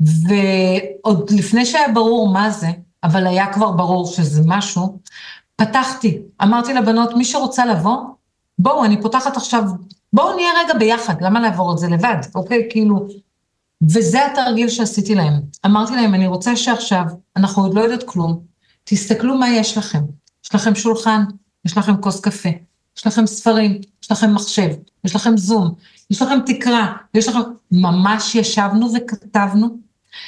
[0.00, 2.68] ועוד לפני שהיה ברור מה זה,
[3.04, 4.98] אבל היה כבר ברור שזה משהו,
[5.56, 7.96] פתחתי, אמרתי לבנות, מי שרוצה לבוא,
[8.58, 9.62] בואו, אני פותחת עכשיו,
[10.12, 12.66] בואו נהיה רגע ביחד, למה לעבור את זה לבד, אוקיי?
[12.70, 13.06] כאילו,
[13.82, 15.40] וזה התרגיל שעשיתי להם.
[15.66, 17.04] אמרתי להם, אני רוצה שעכשיו,
[17.36, 18.40] אנחנו עוד לא יודעות כלום,
[18.84, 20.02] תסתכלו מה יש לכם.
[20.44, 21.24] יש לכם שולחן,
[21.64, 22.48] יש לכם כוס קפה,
[22.98, 24.68] יש לכם ספרים, יש לכם מחשב,
[25.04, 25.74] יש לכם זום,
[26.10, 27.40] יש לכם תקרה, יש לכם...
[27.72, 29.78] ממש ישבנו וכתבנו.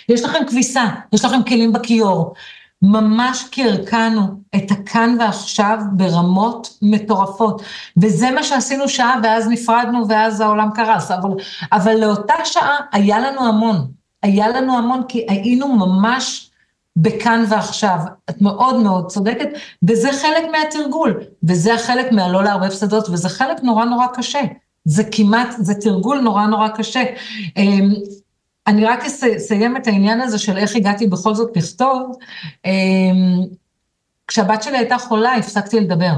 [0.08, 2.34] יש לכם כביסה, יש לכם כלים בכיור.
[2.84, 4.22] ממש קרקענו
[4.56, 7.62] את הכאן ועכשיו ברמות מטורפות.
[7.96, 11.10] וזה מה שעשינו שעה, ואז נפרדנו, ואז העולם קרס.
[11.10, 11.30] אבל,
[11.72, 13.86] אבל לאותה שעה היה לנו המון.
[14.22, 16.50] היה לנו המון, כי היינו ממש
[16.96, 17.98] בכאן ועכשיו.
[18.30, 19.48] את מאוד מאוד צודקת,
[19.88, 24.40] וזה חלק מהתרגול, וזה חלק מהלא לערבב שדות, וזה חלק נורא נורא קשה.
[24.84, 27.02] זה כמעט, זה תרגול נורא נורא קשה.
[28.66, 32.16] אני רק אסיים את העניין הזה של איך הגעתי בכל זאת לכתוב.
[32.64, 33.40] אמ,
[34.28, 36.14] כשהבת שלי הייתה חולה, הפסקתי לדבר.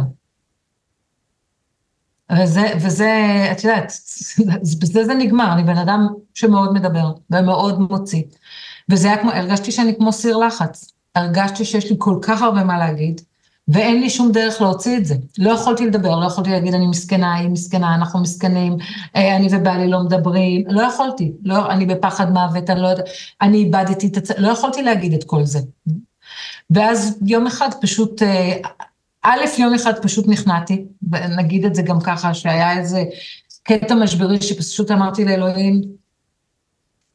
[2.32, 3.10] וזה, וזה,
[3.52, 3.92] את יודעת,
[4.80, 8.22] בזה זה נגמר, אני בן אדם שמאוד מדבר ומאוד מוציא.
[8.88, 10.92] וזה היה כמו, הרגשתי שאני כמו סיר לחץ.
[11.14, 13.20] הרגשתי שיש לי כל כך הרבה מה להגיד,
[13.68, 15.14] ואין לי שום דרך להוציא את זה.
[15.38, 18.76] לא יכולתי לדבר, לא יכולתי להגיד אני מסכנה, היא מסכנה, אנחנו מסכנים,
[19.16, 23.08] אה, אני ובעלי לא מדברים, לא יכולתי, לא, אני בפחד מוות, אני לא יודעת,
[23.42, 24.30] אני איבדתי את הצ...
[24.30, 25.58] לא יכולתי להגיד את כל זה.
[26.70, 28.56] ואז יום אחד פשוט, אה,
[29.22, 30.84] א', יום אחד פשוט נכנעתי,
[31.38, 33.04] נגיד את זה גם ככה, שהיה איזה
[33.62, 35.82] קטע משברי שפשוט אמרתי לאלוהים,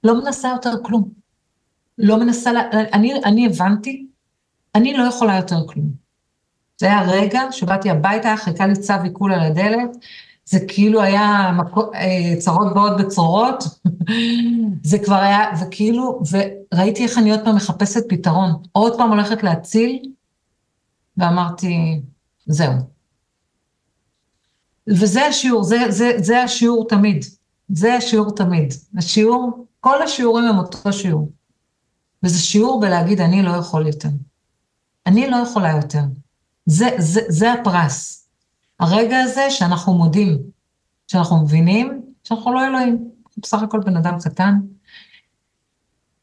[0.04, 1.10] לא מנסה יותר כלום.
[1.98, 2.52] לא מנסה,
[2.94, 4.06] אני, אני הבנתי,
[4.76, 6.01] אני לא יכולה יותר כלום.
[6.82, 9.98] זה היה רגע שבאתי הביתה, חיכה לי צו עיכול על הדלת,
[10.46, 13.64] זה כאילו היה מקו, אה, צרות באות בצרורות,
[14.92, 20.00] זה כבר היה, וכאילו, וראיתי איך אני עוד פעם מחפשת פתרון, עוד פעם הולכת להציל,
[21.18, 22.02] ואמרתי,
[22.46, 22.74] זהו.
[24.88, 27.26] וזה השיעור, זה, זה, זה השיעור תמיד,
[27.70, 28.74] זה השיעור תמיד.
[28.98, 31.32] השיעור, כל השיעורים הם אותו שיעור.
[32.24, 34.10] וזה שיעור בלהגיד, אני לא יכול יותר.
[35.06, 36.02] אני לא יכולה יותר.
[36.72, 38.28] זה, זה, זה הפרס.
[38.80, 40.38] הרגע הזה שאנחנו מודים,
[41.08, 44.60] שאנחנו מבינים שאנחנו לא אלוהים, בסך הכל בן אדם קטן.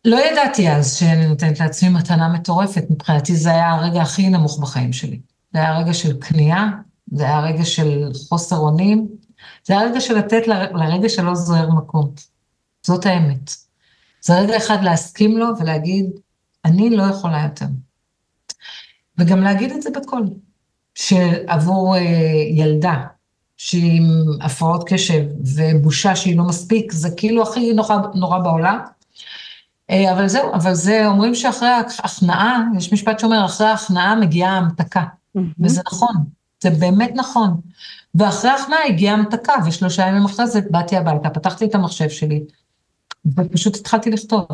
[0.04, 4.92] לא ידעתי אז שאני נותנת לעצמי מתנה מטורפת, מבחינתי זה היה הרגע הכי נמוך בחיים
[4.92, 5.20] שלי.
[5.52, 6.70] זה היה רגע של כניעה,
[7.12, 9.08] זה היה רגע של חוסר אונים,
[9.64, 12.10] זה היה רגע של לתת לרגע שלא זוהר מקום.
[12.86, 13.50] זאת האמת.
[14.20, 16.06] זה רגע אחד להסכים לו ולהגיד,
[16.64, 17.66] אני לא יכולה יותר.
[19.18, 20.26] וגם להגיד את זה בקול,
[20.94, 22.00] שעבור אה,
[22.50, 23.04] ילדה
[23.56, 24.04] שהיא עם
[24.40, 25.24] הפרעות קשב
[25.56, 28.78] ובושה שהיא לא מספיק, זה כאילו הכי נורא, נורא בעולם.
[29.90, 35.02] אה, אבל זהו, אבל זה, אומרים שאחרי ההכנעה, יש משפט שאומר, אחרי ההכנעה מגיעה ההמתקה.
[35.02, 35.40] Mm-hmm.
[35.60, 36.14] וזה נכון,
[36.62, 37.60] זה באמת נכון.
[38.14, 42.40] ואחרי ההכנעה הגיעה המתקה, ושלושה ימים אחרי זה באתי הביתה, פתחתי את המחשב שלי,
[43.36, 44.46] ופשוט התחלתי לכתוב.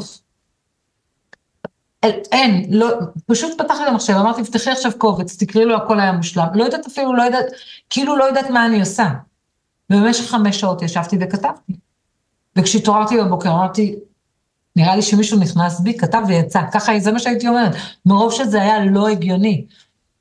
[2.33, 2.89] אין, לא,
[3.27, 6.47] פשוט פתחתי את המחשב, אמרתי, פתחי עכשיו קובץ, תקראי לו, הכל היה מושלם.
[6.55, 7.47] לא יודעת אפילו, לא יודעת,
[7.91, 9.09] כאילו לא יודעת מה אני עושה.
[9.91, 11.73] ובמשך חמש שעות ישבתי וכתבתי.
[12.57, 13.97] וכשהתעוררתי בבוקר אמרתי,
[14.77, 17.73] נראה לי שמישהו נכנס בי, כתב ויצא, ככה זה מה שהייתי אומרת,
[18.07, 19.65] מרוב שזה היה לא הגיוני.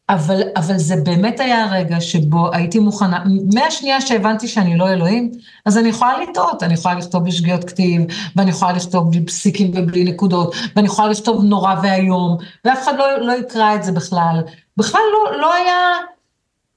[0.09, 5.31] אבל, אבל זה באמת היה הרגע שבו הייתי מוכנה, מהשנייה שהבנתי שאני לא אלוהים,
[5.65, 8.01] אז אני יכולה לטעות, אני יכולה לכתוב בשגיאות כתיב,
[8.35, 13.17] ואני יכולה לכתוב בלי פסיקים ובלי נקודות, ואני יכולה לכתוב נורא ואיום, ואף אחד לא,
[13.19, 14.41] לא יקרא את זה בכלל.
[14.77, 15.77] בכלל לא, לא היה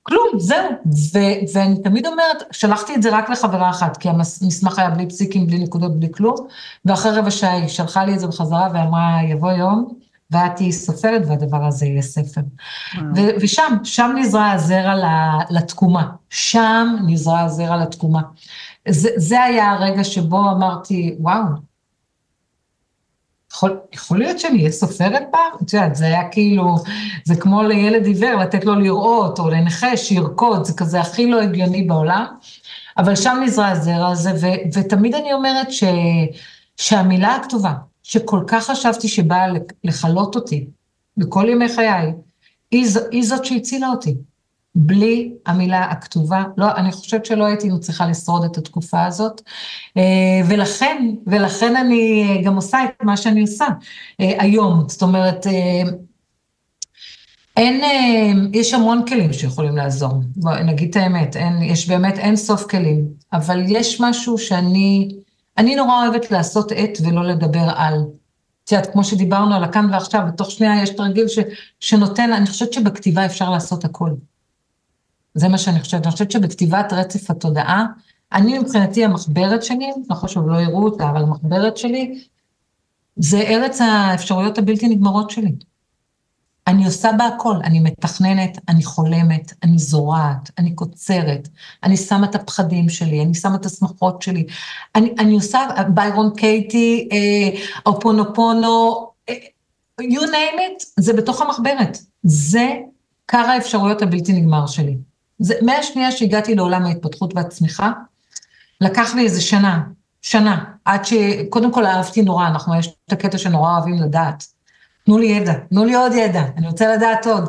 [0.02, 0.70] כלום, זהו.
[1.14, 1.18] ו,
[1.54, 5.58] ואני תמיד אומרת, שלחתי את זה רק לחברה אחת, כי המסמך היה בלי פסיקים, בלי
[5.58, 6.36] נקודות, בלי כלום,
[6.84, 11.22] ואחרי רבע שעה היא שלחה לי את זה בחזרה ואמרה, יבוא יום, ואת תהיי סופרת
[11.26, 12.40] והדבר הזה יהיה ספר.
[13.16, 14.94] ו- ושם, שם נזרע הזרע
[15.50, 18.22] לתקומה, שם נזרע הזרע לתקומה.
[18.88, 21.42] זה, זה היה הרגע שבו אמרתי, וואו,
[23.52, 25.52] יכול, יכול להיות שאני אהיה סופרת פעם?
[25.62, 26.76] את יודעת, זה היה כאילו,
[27.24, 31.82] זה כמו לילד עיוור, לתת לו לראות, או לנכה שירקוד, זה כזה הכי לא הגיוני
[31.82, 32.26] בעולם.
[32.98, 35.84] אבל שם נזרע הזרע הזה, ו, ותמיד אני אומרת ש,
[36.76, 37.72] שהמילה הכתובה,
[38.08, 39.46] שכל כך חשבתי שבאה
[39.84, 40.66] לכלות אותי
[41.16, 42.12] בכל ימי חיי,
[42.70, 44.14] היא, היא זאת שהצילה אותי.
[44.74, 49.42] בלי המילה הכתובה, לא, אני חושבת שלא הייתי מצליחה לשרוד את התקופה הזאת,
[49.96, 50.02] אה,
[50.48, 53.66] ולכן, ולכן אני גם עושה את מה שאני עושה
[54.20, 55.82] אה, היום, זאת אומרת, אה,
[57.56, 57.80] אין,
[58.52, 63.06] יש המון כלים שיכולים לעזור, בוא נגיד את האמת, אין, יש באמת אין סוף כלים,
[63.32, 65.08] אבל יש משהו שאני,
[65.58, 68.04] אני נורא אוהבת לעשות את ולא לדבר על.
[68.64, 71.38] את יודעת, כמו שדיברנו על הכאן ועכשיו, בתוך שנייה יש תרגיל ש,
[71.80, 74.10] שנותן, אני חושבת שבכתיבה אפשר לעשות הכל.
[75.34, 76.02] זה מה שאני חושבת.
[76.02, 77.86] אני חושבת שבכתיבת רצף התודעה,
[78.32, 82.24] אני מבחינתי המחברת שלי, לא חשוב, לא יראו אותה, אבל המחברת שלי,
[83.16, 85.52] זה ארץ האפשרויות הבלתי נגמרות שלי.
[86.66, 91.48] אני עושה בה הכל, אני מתכננת, אני חולמת, אני זורעת, אני קוצרת,
[91.82, 94.46] אני שמה את הפחדים שלי, אני שמה את השמחות שלי,
[94.94, 99.34] אני, אני עושה ביירון קייטי, אה, אופונופונו, אה,
[100.00, 101.98] you name it, זה בתוך המחברת.
[102.22, 102.74] זה
[103.26, 104.96] קר האפשרויות הבלתי נגמר שלי.
[105.38, 107.92] זה, מהשנייה שהגעתי לעולם ההתפתחות והצמיחה,
[108.80, 109.82] לקח לי איזה שנה,
[110.22, 114.55] שנה, עד שקודם כל אהבתי נורא, אנחנו, יש את הקטע שנורא אוהבים לדעת.
[115.06, 117.48] תנו לי ידע, תנו לי עוד ידע, אני רוצה לדעת עוד.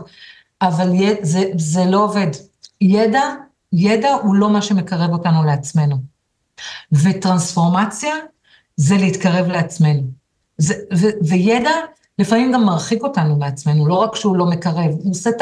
[0.62, 2.28] אבל יד, זה, זה לא עובד.
[2.82, 3.24] ידע,
[3.74, 5.96] ידע הוא לא מה שמקרב אותנו לעצמנו.
[6.92, 8.16] וטרנספורמציה
[8.76, 10.02] זה להתקרב לעצמנו.
[10.58, 11.72] זה, ו, וידע
[12.20, 15.42] לפעמים גם מרחיק אותנו מעצמנו, לא רק שהוא לא מקרב, הוא עושה את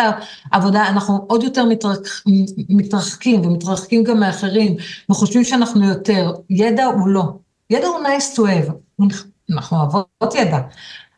[0.52, 1.98] העבודה, אנחנו עוד יותר מתרח,
[2.70, 4.76] מתרחקים ומתרחקים גם מאחרים,
[5.10, 6.32] וחושבים שאנחנו יותר.
[6.50, 7.24] ידע הוא לא.
[7.70, 8.72] ידע הוא nice to have,
[9.52, 10.60] אנחנו אוהבות ידע,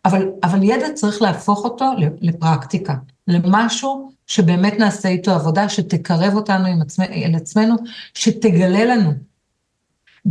[0.05, 1.85] אבל, אבל ידע צריך להפוך אותו
[2.21, 2.93] לפרקטיקה,
[3.27, 7.75] למשהו שבאמת נעשה איתו עבודה, שתקרב אותנו עם עצמנו, אל עצמנו,
[8.13, 9.11] שתגלה לנו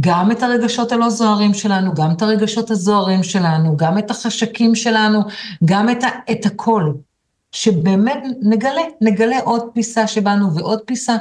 [0.00, 5.20] גם את הרגשות הלא זוהרים שלנו, גם את הרגשות הזוהרים שלנו, גם את החשקים שלנו,
[5.64, 6.92] גם את, ה, את הכל.
[7.52, 11.16] שבאמת נגלה, נגלה עוד פיסה שבאנו ועוד פיסה,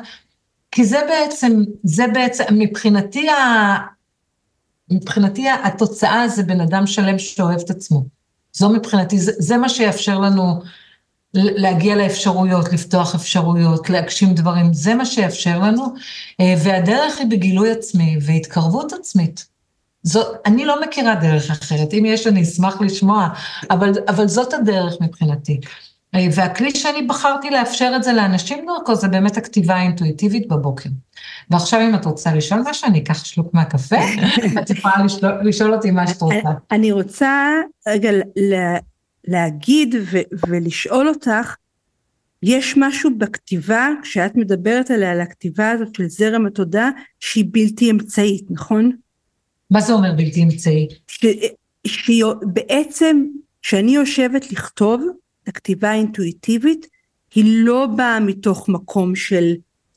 [0.71, 3.77] כי זה בעצם, זה בעצם, מבחינתי, ה,
[4.91, 8.14] מבחינתי התוצאה זה בן אדם שלם שאוהב את עצמו.
[8.55, 10.61] זו מבחינתי, זה, זה מה שיאפשר לנו
[11.33, 15.85] להגיע לאפשרויות, לפתוח אפשרויות, להגשים דברים, זה מה שיאפשר לנו,
[16.39, 19.47] אה, והדרך היא בגילוי עצמי והתקרבות עצמית.
[20.03, 23.27] זו, אני לא מכירה דרך אחרת, אם יש אני אשמח לשמוע,
[23.71, 25.59] אבל, אבל זאת הדרך מבחינתי.
[26.15, 30.89] אה, והכלי שאני בחרתי לאפשר את זה לאנשים דרכו, זה באמת הכתיבה האינטואיטיבית בבוקר.
[31.49, 33.95] ועכשיו אם את רוצה לשאול משהו, אני אקח שלוק מהקפה,
[34.61, 34.93] את יכולה
[35.43, 36.49] לשאול, אותי מה שאת רוצה.
[36.71, 37.49] אני רוצה
[37.87, 38.09] רגע
[39.27, 39.95] להגיד
[40.47, 41.55] ולשאול אותך,
[42.43, 48.45] יש משהו בכתיבה, כשאת מדברת עליה, על הכתיבה הזאת של זרם התודעה, שהיא בלתי אמצעית,
[48.49, 48.91] נכון?
[49.71, 50.89] מה זה אומר בלתי אמצעית?
[51.87, 53.23] שבעצם,
[53.61, 55.01] כשאני יושבת לכתוב,
[55.47, 56.87] הכתיבה האינטואיטיבית,
[57.35, 59.53] היא לא באה מתוך מקום של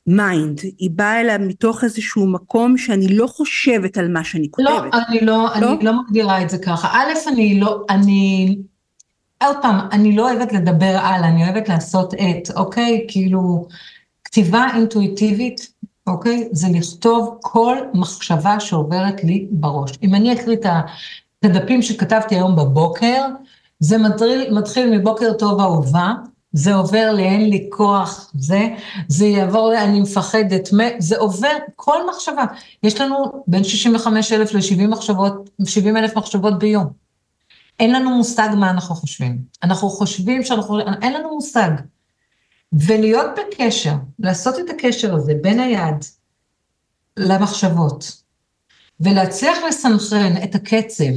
[0.07, 4.93] mind, היא באה אליה מתוך איזשהו מקום שאני לא חושבת על מה שאני לא, כותבת.
[4.93, 5.71] לא, אני לא, לא?
[5.73, 6.87] אני לא מגדירה את זה ככה.
[6.91, 8.57] א', אני לא, אני,
[9.43, 13.05] עוד פעם, אני לא אוהבת לדבר על, אני אוהבת לעשות את, אוקיי?
[13.07, 13.67] כאילו,
[14.23, 15.73] כתיבה אינטואיטיבית,
[16.07, 16.49] אוקיי?
[16.51, 19.91] זה לכתוב כל מחשבה שעוברת לי בראש.
[20.03, 20.65] אם אני אקריא את
[21.43, 23.25] הדפים שכתבתי היום בבוקר,
[23.79, 26.13] זה מתחיל, מתחיל מבוקר טוב אהובה,
[26.53, 28.67] זה עובר לאין לי כוח, זה,
[29.07, 32.43] זה יעבור אני מפחדת, זה עובר כל מחשבה.
[32.83, 36.87] יש לנו בין 65 אלף ל-70 מחשבות, 70 אלף מחשבות ביום.
[37.79, 39.37] אין לנו מושג מה אנחנו חושבים.
[39.63, 41.71] אנחנו חושבים שאנחנו, אין לנו מושג.
[42.73, 46.05] ולהיות בקשר, לעשות את הקשר הזה בין היד
[47.17, 48.21] למחשבות,
[48.99, 51.13] ולהצליח לסנכרן את הקצב,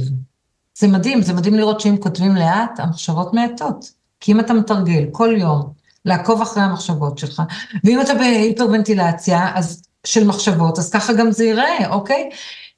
[0.77, 3.91] זה מדהים, זה מדהים לראות שאם כותבים לאט, המחשבות מעטות.
[4.19, 5.73] כי אם אתה מתרגל כל יום
[6.05, 7.41] לעקוב אחרי המחשבות שלך,
[7.83, 12.29] ואם אתה בהיפרוונטילציה אז, של מחשבות, אז ככה גם זה ייראה, אוקיי?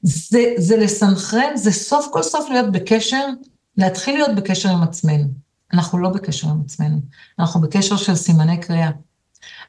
[0.02, 3.26] זה, זה לסנכרן, זה סוף כל סוף להיות בקשר
[3.76, 5.24] להתחיל להיות בקשר עם עצמנו.
[5.72, 7.00] אנחנו לא בקשר עם עצמנו,
[7.38, 8.90] אנחנו בקשר של סימני קריאה.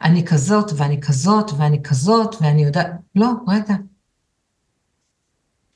[0.02, 2.88] אני כזאת, ואני כזאת, ואני כזאת, ואני יודעת...
[3.16, 3.76] לא, רגע.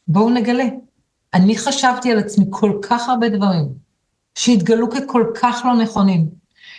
[0.08, 0.64] בואו נגלה.
[1.34, 3.74] אני חשבתי על עצמי כל כך הרבה דברים,
[4.36, 6.30] שהתגלו ככל כך לא נכונים,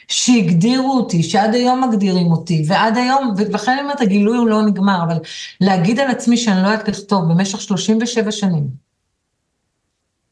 [0.08, 5.02] שהגדירו אותי, שעד היום מגדירים אותי, ועד היום, ולכן אני אומרת, הגילוי הוא לא נגמר,
[5.02, 5.18] אבל
[5.60, 8.66] להגיד על עצמי שאני לא יודעת לכתוב במשך 37 שנים,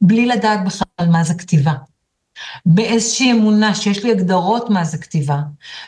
[0.01, 1.73] בלי לדעת בכלל מה זה כתיבה.
[2.67, 5.39] באיזושהי אמונה שיש לי הגדרות מה זה כתיבה,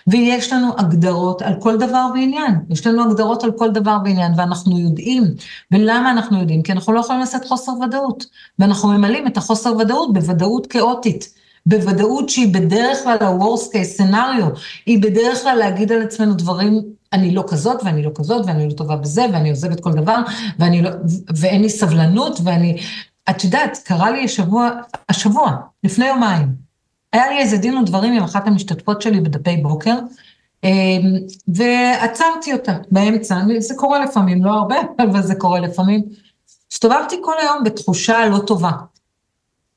[0.07, 4.79] ויש לנו הגדרות על כל דבר ועניין, יש לנו הגדרות על כל דבר ועניין, ואנחנו
[4.79, 5.25] יודעים,
[5.71, 6.63] ולמה אנחנו יודעים?
[6.63, 8.25] כי אנחנו לא יכולים לעשות חוסר ודאות,
[8.59, 15.03] ואנחנו ממלאים את החוסר ודאות בוודאות כאוטית, בוודאות שהיא בדרך כלל ה-Worst case scenario, היא
[15.03, 18.97] בדרך כלל להגיד על עצמנו דברים, אני לא כזאת, ואני לא כזאת, ואני לא טובה
[18.97, 20.17] בזה, ואני עוזבת כל דבר,
[20.59, 20.91] ואני לא,
[21.37, 22.77] ואין לי סבלנות, ואני,
[23.31, 24.71] את יודעת, קרה לי השבוע,
[25.09, 26.49] השבוע, לפני יומיים,
[27.13, 29.99] היה לי איזה דין ודברים עם אחת המשתתפות שלי בדפי בוקר,
[30.65, 31.13] אמ,
[31.49, 34.77] ועצרתי אותה באמצע, זה קורה לפעמים, לא הרבה,
[35.11, 36.03] אבל זה קורה לפעמים.
[36.73, 38.71] הסתובבתי כל היום בתחושה לא טובה.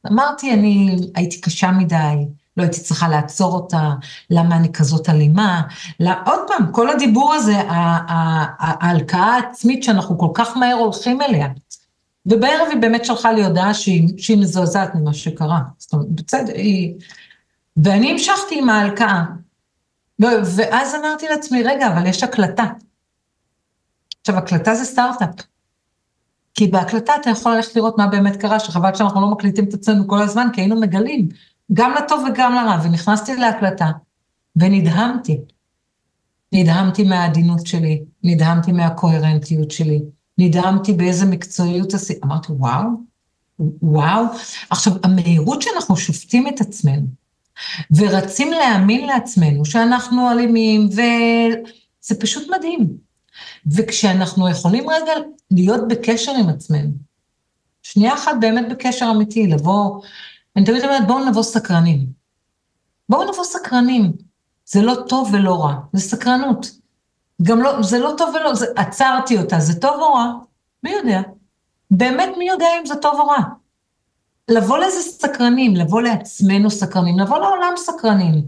[0.08, 2.28] אמרתי, אני הייתי קשה מדי,
[2.58, 3.94] לא הייתי צריכה לעצור אותה,
[4.30, 5.62] למה אני כזאת אלימה,
[6.00, 7.62] לא, עוד פעם, כל הדיבור הזה,
[8.60, 11.48] ההלקאה העצמית שאנחנו כל כך מהר הולכים אליה.
[12.26, 15.60] ובערב היא באמת שלחה לי הודעה שהיא, שהיא מזועזעת ממה שקרה.
[15.78, 16.94] זאת אומרת, בסדר, היא...
[17.78, 19.24] ואני המשכתי עם ההלקאה.
[20.20, 22.64] ואז אמרתי לעצמי, רגע, אבל יש הקלטה.
[24.22, 25.46] עכשיו, הקלטה זה סטארט-אפ.
[26.54, 30.08] כי בהקלטה אתה יכול ללכת לראות מה באמת קרה, שחבל שאנחנו לא מקליטים את עצמנו
[30.08, 31.30] כל הזמן, כי היינו מגלים,
[31.74, 33.92] גם לטוב וגם לרע, ונכנסתי להקלטה,
[34.56, 35.38] ונדהמתי.
[36.54, 40.02] נדהמתי מהעדינות שלי, נדהמתי מהקוהרנטיות שלי,
[40.38, 42.90] נדהמתי באיזה מקצועיות עשיתי, אמרתי, וואו,
[43.82, 44.26] וואו.
[44.70, 47.08] עכשיו, המהירות שאנחנו שופטים את עצמנו,
[47.96, 52.98] ורצים להאמין לעצמנו שאנחנו אלימים, וזה פשוט מדהים.
[53.68, 55.14] וכשאנחנו יכולים רגע
[55.52, 56.92] להיות בקשר עם עצמנו,
[57.84, 60.02] שנייה אחת באמת בקשר אמיתי, לבוא,
[60.56, 62.06] אני תמיד אומרת, בואו נבוא סקרנים.
[63.10, 64.12] בואו נבוא סקרנים.
[64.66, 66.72] זה לא טוב ולא רע, זה סקרנות.
[67.44, 70.34] גם לא, זה לא טוב ולא, זה, עצרתי אותה, זה טוב או רע?
[70.84, 71.22] מי יודע?
[71.92, 73.38] באמת מי יודע אם זה טוב או רע?
[74.52, 78.44] לבוא לאיזה סקרנים, לבוא לעצמנו סקרנים, לבוא לעולם סקרנים.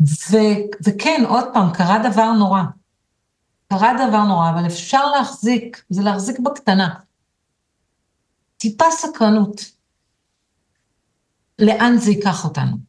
[0.00, 0.36] ו,
[0.84, 2.62] וכן, עוד פעם, קרה דבר נורא.
[3.68, 6.94] קרה דבר נורא, אבל אפשר להחזיק, זה להחזיק בקטנה.
[8.56, 9.60] טיפה סקרנות.
[11.58, 12.87] לאן זה ייקח אותנו?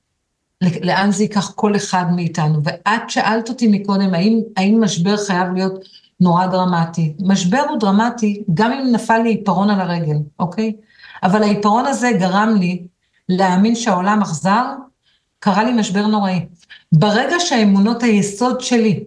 [0.62, 2.60] לאן זה ייקח כל אחד מאיתנו.
[2.64, 5.74] ואת שאלת אותי מקודם, האם, האם משבר חייב להיות
[6.20, 7.14] נורא דרמטי?
[7.20, 10.74] משבר הוא דרמטי גם אם נפל לי עיפרון על הרגל, אוקיי?
[11.24, 12.84] אבל העיפרון הזה גרם לי
[13.30, 14.66] להאמין שהעולם אכזר,
[15.40, 16.46] קרה לי משבר נוראי.
[16.92, 19.04] ברגע שהאמונות היסוד שלי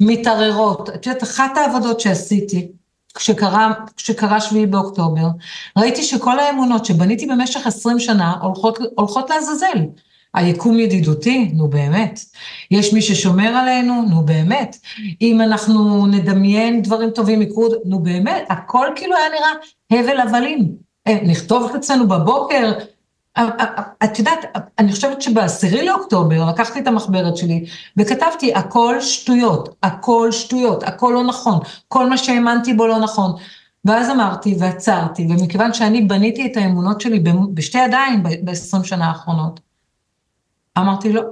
[0.00, 2.68] מתערערות, את יודעת, אחת העבודות שעשיתי,
[3.14, 5.26] כשקרה, כשקרה שביעי באוקטובר,
[5.78, 9.78] ראיתי שכל האמונות שבניתי במשך 20 שנה הולכות, הולכות לעזאזל.
[10.36, 12.20] היקום ידידותי, נו באמת.
[12.70, 14.76] יש מי ששומר עלינו, נו באמת.
[15.20, 18.44] אם אנחנו נדמיין דברים טובים יקרו, נו באמת.
[18.48, 20.68] הכל כאילו היה נראה הבל הבלים.
[21.06, 22.72] אה, נכתוב את עצמנו בבוקר.
[23.36, 24.38] אה, אה, את יודעת,
[24.78, 27.64] אני חושבת שבעשירי לאוקטובר לקחתי את המחברת שלי
[27.96, 33.32] וכתבתי הכל שטויות, הכל שטויות, הכל לא נכון, כל מה שהאמנתי בו לא נכון.
[33.84, 39.60] ואז אמרתי ועצרתי, ומכיוון שאני בניתי את האמונות שלי בשתי ידיים ב-20 שנה האחרונות,
[40.78, 41.22] אמרתי לו,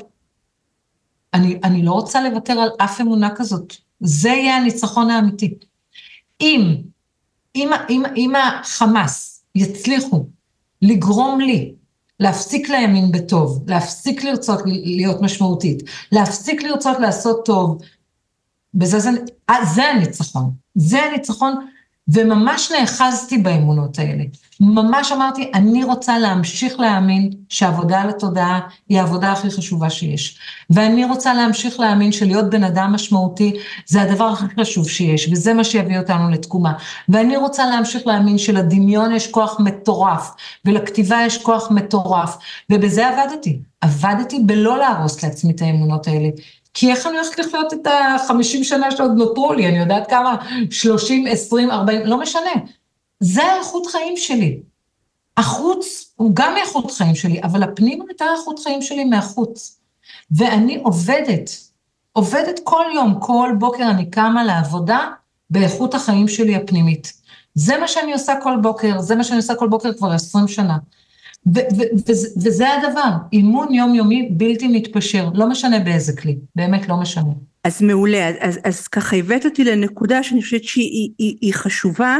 [1.34, 5.54] אני, אני לא רוצה לוותר על אף אמונה כזאת, זה יהיה הניצחון האמיתי.
[6.40, 6.74] אם,
[7.56, 10.26] אם, אם, אם החמאס יצליחו
[10.82, 11.74] לגרום לי
[12.20, 17.82] להפסיק להאמין בטוב, להפסיק לרצות להיות משמעותית, להפסיק לרצות לעשות טוב,
[18.74, 19.10] בזה זה,
[19.74, 20.50] זה הניצחון.
[20.74, 21.66] זה הניצחון
[22.08, 24.24] וממש נאחזתי באמונות האלה.
[24.60, 30.38] ממש אמרתי, אני רוצה להמשיך להאמין שעבודה על התודעה היא העבודה הכי חשובה שיש.
[30.70, 33.52] ואני רוצה להמשיך להאמין שלהיות בן אדם משמעותי
[33.86, 36.72] זה הדבר הכי חשוב שיש, וזה מה שיביא אותנו לתקומה.
[37.08, 40.30] ואני רוצה להמשיך להאמין שלדמיון יש כוח מטורף,
[40.64, 42.36] ולכתיבה יש כוח מטורף,
[42.70, 43.58] ובזה עבדתי.
[43.80, 46.28] עבדתי בלא להרוס לעצמי את האמונות האלה,
[46.74, 50.36] כי איך אני הולכת לחיות את החמישים שנה שעוד נותרו לי, אני יודעת כמה,
[50.70, 52.50] שלושים, עשרים, ארבעים, לא משנה.
[53.20, 54.60] זה האיכות חיים שלי.
[55.36, 59.80] החוץ הוא גם איכות חיים שלי, אבל הפנים הייתה איכות חיים שלי מהחוץ.
[60.30, 61.50] ואני עובדת,
[62.12, 65.08] עובדת כל יום, כל בוקר אני קמה לעבודה
[65.50, 67.12] באיכות החיים שלי הפנימית.
[67.54, 70.78] זה מה שאני עושה כל בוקר, זה מה שאני עושה כל בוקר כבר עשרים שנה.
[72.36, 77.30] וזה הדבר, אימון יומיומי בלתי מתפשר, לא משנה באיזה כלי, באמת לא משנה.
[77.64, 82.18] אז מעולה, אז, אז ככה הבאת אותי לנקודה שאני חושבת שהיא היא, היא חשובה,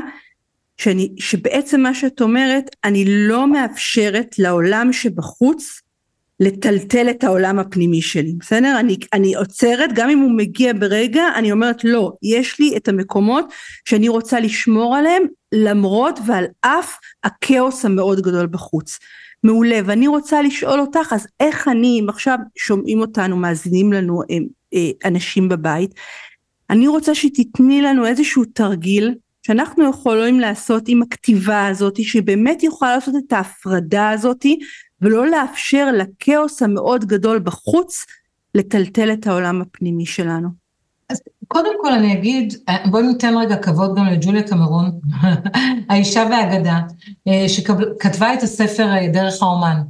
[0.77, 5.81] שאני, שבעצם מה שאת אומרת, אני לא מאפשרת לעולם שבחוץ
[6.41, 8.77] לטלטל את העולם הפנימי שלי, בסדר?
[8.81, 13.53] אני, אני עוצרת, גם אם הוא מגיע ברגע, אני אומרת לא, יש לי את המקומות
[13.85, 15.23] שאני רוצה לשמור עליהם,
[15.55, 18.99] למרות ועל אף הכאוס המאוד גדול בחוץ.
[19.45, 24.37] מעולה, ואני רוצה לשאול אותך, אז איך אני, אם עכשיו שומעים אותנו, מאזינים לנו אה,
[24.75, 25.95] אה, אנשים בבית,
[26.71, 29.15] אני רוצה שתתני לנו איזשהו תרגיל
[29.47, 34.47] שאנחנו יכולים לעשות עם הכתיבה הזאת, שבאמת יכולה לעשות את ההפרדה הזאת,
[35.01, 38.07] ולא לאפשר לכאוס המאוד גדול בחוץ
[38.55, 40.64] לטלטל את העולם הפנימי שלנו.
[41.11, 42.55] אז קודם כל אני אגיד,
[42.91, 45.01] בואי ניתן רגע כבוד גם לג'וליה קמרון,
[45.91, 46.81] האישה והאגדה,
[47.29, 49.83] אה, שכתבה את הספר אה, דרך האומן.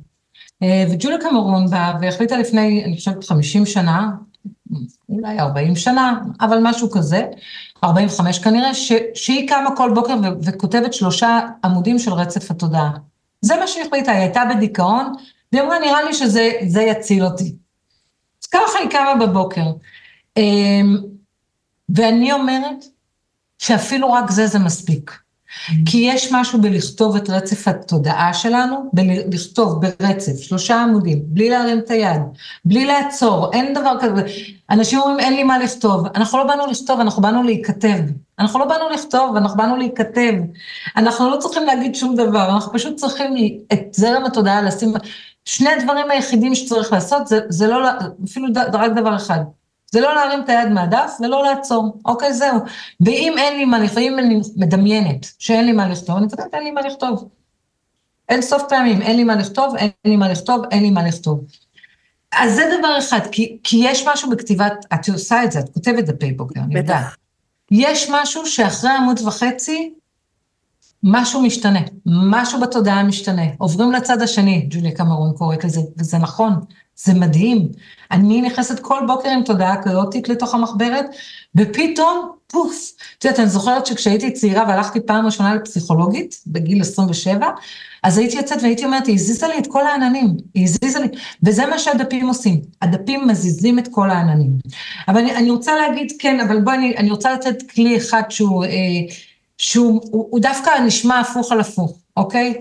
[0.62, 4.10] אה, וג'וליה קמרון באה והחליטה לפני, אני חושבת 50 שנה,
[5.08, 7.26] אולי 40 שנה, אבל משהו כזה,
[7.84, 12.90] 45 כנראה, ש, שהיא קמה כל בוקר ו, וכותבת שלושה עמודים של רצף התודעה.
[13.40, 15.12] זה מה שהיא החליטה, היא הייתה בדיכאון,
[15.52, 17.54] והיא אמרה, נראה לי שזה יציל אותי.
[18.42, 19.64] אז ככה היא קמה בבוקר.
[20.36, 20.96] אמ,
[21.88, 22.84] ואני אומרת
[23.58, 25.24] שאפילו רק זה זה מספיק.
[25.86, 31.90] כי יש משהו בלכתוב את רצף התודעה שלנו, בלכתוב ברצף, שלושה עמודים, בלי להרים את
[31.90, 32.20] היד,
[32.64, 34.22] בלי לעצור, אין דבר כזה.
[34.70, 36.06] אנשים אומרים, אין לי מה לכתוב.
[36.14, 37.98] אנחנו לא באנו לכתוב, אנחנו באנו להיכתב.
[38.38, 40.32] אנחנו לא באנו לכתוב, אנחנו באנו להיכתב.
[40.96, 44.94] אנחנו לא צריכים להגיד שום דבר, אנחנו פשוט צריכים את זרם התודעה לשים...
[45.44, 47.88] שני הדברים היחידים שצריך לעשות, זה, זה לא,
[48.24, 49.40] אפילו רק דבר אחד.
[49.94, 52.58] זה לא להרים את היד מהדף ולא לעצור, אוקיי, זהו.
[53.00, 56.64] ואם אין לי מה לכתוב, אם אני מדמיינת שאין לי מה לכתוב, אני כותבת אין
[56.64, 57.28] לי מה לכתוב.
[58.28, 61.44] אין סוף פעמים, אין לי מה לכתוב, אין לי מה לכתוב, אין לי מה לכתוב.
[62.32, 66.04] אז זה דבר אחד, כי, כי יש משהו בכתיבת, את עושה את זה, את כותבת
[66.04, 67.04] דפי בוקר, אני יודעת.
[67.70, 69.94] יש משהו שאחרי עמוד וחצי,
[71.04, 73.42] משהו משתנה, משהו בתודעה משתנה.
[73.58, 76.52] עוברים לצד השני, ג'וליה קמרון קוראת לזה, וזה נכון,
[76.96, 77.68] זה מדהים.
[78.10, 81.06] אני נכנסת כל בוקר עם תודעה כאוטית לתוך המחברת,
[81.56, 82.92] ופתאום, פוף.
[83.18, 87.46] את יודעת, אני זוכרת שכשהייתי צעירה והלכתי פעם ראשונה לפסיכולוגית, בגיל 27,
[88.02, 91.08] אז הייתי יוצאת והייתי אומרת, היא הזיזה לי את כל העננים, היא הזיזה לי,
[91.42, 94.50] וזה מה שהדפים עושים, הדפים מזיזים את כל העננים.
[95.08, 98.64] אבל אני, אני רוצה להגיד, כן, אבל בואי, אני, אני רוצה לתת כלי אחד שהוא,
[98.64, 98.70] אה,
[99.58, 102.58] שהוא הוא, הוא דווקא נשמע הפוך על הפוך, אוקיי?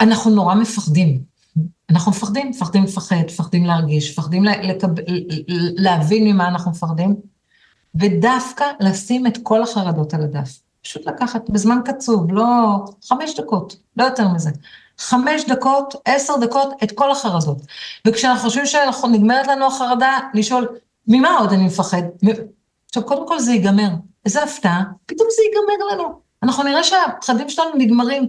[0.00, 1.22] אנחנו נורא מפחדים.
[1.90, 4.88] אנחנו מפחדים, מפחדים לפחד, מפחדים להרגיש, מפחדים לקב...
[5.76, 7.16] להבין ממה אנחנו מפחדים,
[7.94, 10.58] ודווקא לשים את כל החרדות על הדף.
[10.82, 12.44] פשוט לקחת בזמן קצוב, לא
[13.04, 14.50] חמש דקות, לא יותר מזה.
[14.98, 17.58] חמש דקות, עשר דקות, את כל החרדות.
[18.06, 20.68] וכשאנחנו חושבים שנגמרת לנו החרדה, לשאול,
[21.08, 22.02] ממה עוד אני מפחד?
[22.88, 23.90] עכשיו, קודם כל זה ייגמר.
[24.26, 26.20] איזה הפתעה, פתאום זה ייגמר לנו.
[26.42, 28.28] אנחנו נראה שהפחדים שלנו נגמרים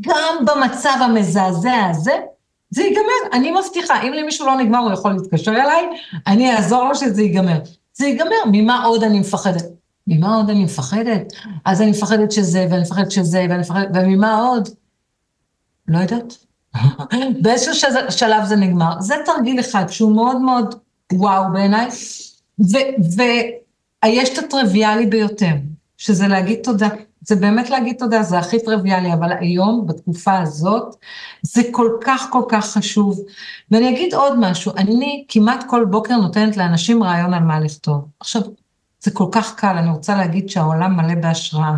[0.00, 2.12] גם במצב המזעזע הזה,
[2.70, 5.88] זה ייגמר, אני מבטיחה, אם למישהו לא נגמר, הוא יכול להתקשר אליי,
[6.26, 7.58] אני אעזור לו שזה ייגמר.
[7.94, 9.64] זה ייגמר, ממה עוד אני מפחדת?
[10.06, 11.32] ממה עוד אני מפחדת?
[11.64, 14.68] אז אני מפחדת שזה, ואני מפחדת שזה, ואני מפחדת, וממה עוד?
[15.88, 16.36] לא יודעת.
[17.42, 19.00] באיזשהו שלב זה נגמר.
[19.00, 20.74] זה תרגיל אחד שהוא מאוד מאוד
[21.12, 21.88] וואו בעיניי,
[24.04, 25.54] ויש את הטריוויאלי ביותר,
[25.96, 26.88] שזה להגיד תודה.
[27.20, 30.96] זה באמת להגיד תודה, זה הכי טריוויאלי, אבל היום, בתקופה הזאת,
[31.42, 33.20] זה כל כך כל כך חשוב.
[33.70, 38.04] ואני אגיד עוד משהו, אני כמעט כל בוקר נותנת לאנשים רעיון על מה לכתוב.
[38.20, 38.42] עכשיו,
[39.00, 41.76] זה כל כך קל, אני רוצה להגיד שהעולם מלא בהשראה.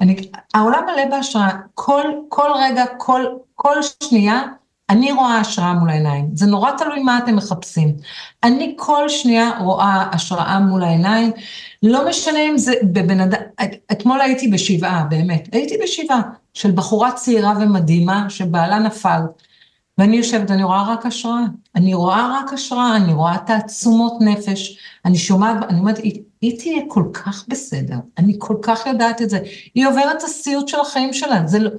[0.00, 3.24] אני, העולם מלא בהשראה, כל, כל רגע, כל,
[3.54, 4.42] כל שנייה,
[4.90, 7.96] אני רואה השראה מול העיניים, זה נורא תלוי מה אתם מחפשים.
[8.44, 11.30] אני כל שנייה רואה השראה מול העיניים,
[11.82, 13.40] לא משנה אם זה בבן אדם,
[13.92, 16.20] אתמול הייתי בשבעה, באמת, הייתי בשבעה
[16.54, 19.20] של בחורה צעירה ומדהימה שבעלה נפל,
[19.98, 21.42] ואני יושבת, אני רואה רק השראה,
[21.74, 26.82] אני רואה רק השראה, אני רואה תעצומות נפש, אני שומעת, אני אומרת, היא, היא תהיה
[26.88, 29.38] כל כך בסדר, אני כל כך יודעת את זה,
[29.74, 31.70] היא עוברת את הסיוט של החיים שלה, זה לא...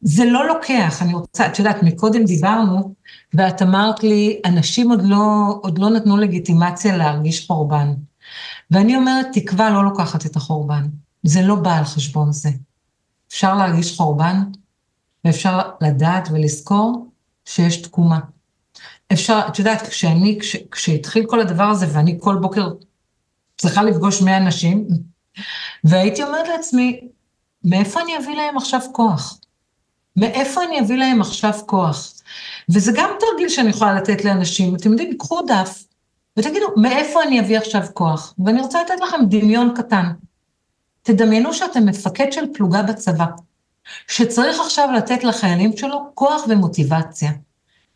[0.00, 2.94] זה לא לוקח, אני רוצה, את יודעת, מקודם דיברנו,
[3.34, 7.94] ואת אמרת לי, אנשים עוד לא, עוד לא נתנו לגיטימציה להרגיש חורבן.
[8.70, 10.86] ואני אומרת, תקווה לא לוקחת את החורבן,
[11.22, 12.50] זה לא בא על חשבון זה.
[13.28, 14.42] אפשר להרגיש חורבן,
[15.24, 17.06] ואפשר לדעת ולזכור
[17.44, 18.20] שיש תקומה.
[19.12, 22.68] אפשר, את יודעת, כשאני, כש, כשהתחיל כל הדבר הזה, ואני כל בוקר
[23.58, 24.88] צריכה לפגוש 100 אנשים,
[25.84, 27.00] והייתי אומרת לעצמי,
[27.64, 29.40] מאיפה אני אביא להם עכשיו כוח?
[30.20, 32.12] מאיפה אני אביא להם עכשיו כוח?
[32.68, 35.84] וזה גם תרגיל שאני יכולה לתת לאנשים, אתם יודעים, קחו דף
[36.36, 38.34] ותגידו, מאיפה אני אביא עכשיו כוח?
[38.44, 40.06] ואני רוצה לתת לכם דמיון קטן.
[41.02, 43.24] תדמיינו שאתם מפקד של פלוגה בצבא,
[44.08, 47.30] שצריך עכשיו לתת לחיילים שלו כוח ומוטיבציה.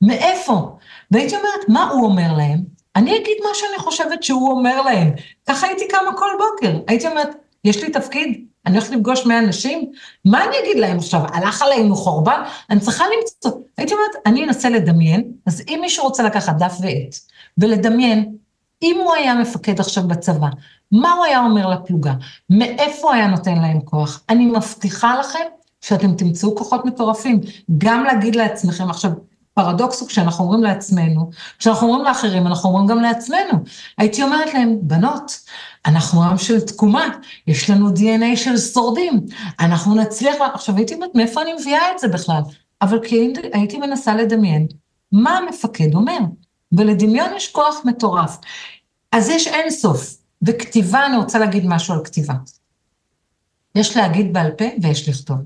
[0.03, 0.77] מאיפה?
[1.11, 2.59] והייתי אומרת, מה הוא אומר להם?
[2.97, 5.12] אני אגיד מה שאני חושבת שהוא אומר להם.
[5.49, 6.79] ככה הייתי קמה כל בוקר.
[6.89, 9.93] הייתי אומרת, יש לי תפקיד, אני הולכת לפגוש 100 אנשים,
[10.25, 11.21] מה אני אגיד להם עכשיו?
[11.33, 12.43] הלך עלינו חורבן?
[12.71, 13.61] אני צריכה למצוא.
[13.79, 17.15] הייתי אומרת, אני אנסה לדמיין, אז אם מישהו רוצה לקחת דף ועט
[17.59, 18.35] ולדמיין,
[18.83, 20.49] אם הוא היה מפקד עכשיו בצבא,
[20.93, 22.12] מה הוא היה אומר לפלוגה?
[22.51, 24.23] מאיפה היה נותן להם כוח?
[24.29, 25.45] אני מבטיחה לכם
[25.81, 27.41] שאתם תמצאו כוחות מטורפים.
[27.79, 29.11] גם להגיד לעצמכם, עכשיו,
[29.55, 33.53] פרדוקס הוא כשאנחנו אומרים לעצמנו, כשאנחנו אומרים לאחרים, אנחנו אומרים גם לעצמנו.
[33.99, 35.41] הייתי אומרת להם, בנות,
[35.87, 37.09] אנחנו עם של תקומה,
[37.47, 39.26] יש לנו DNA של שורדים,
[39.61, 42.41] אנחנו נצליח, עכשיו הייתי אומרת, מאיפה אני מביאה את זה בכלל?
[42.82, 44.66] אבל כי הייתי מנסה לדמיין,
[45.12, 46.18] מה המפקד אומר?
[46.72, 48.39] ולדמיון יש כוח מטורף.
[49.12, 50.16] אז יש אין סוף.
[50.47, 52.35] וכתיבה, אני רוצה להגיד משהו על כתיבה.
[53.74, 55.37] יש להגיד בעל פה ויש לכתוב.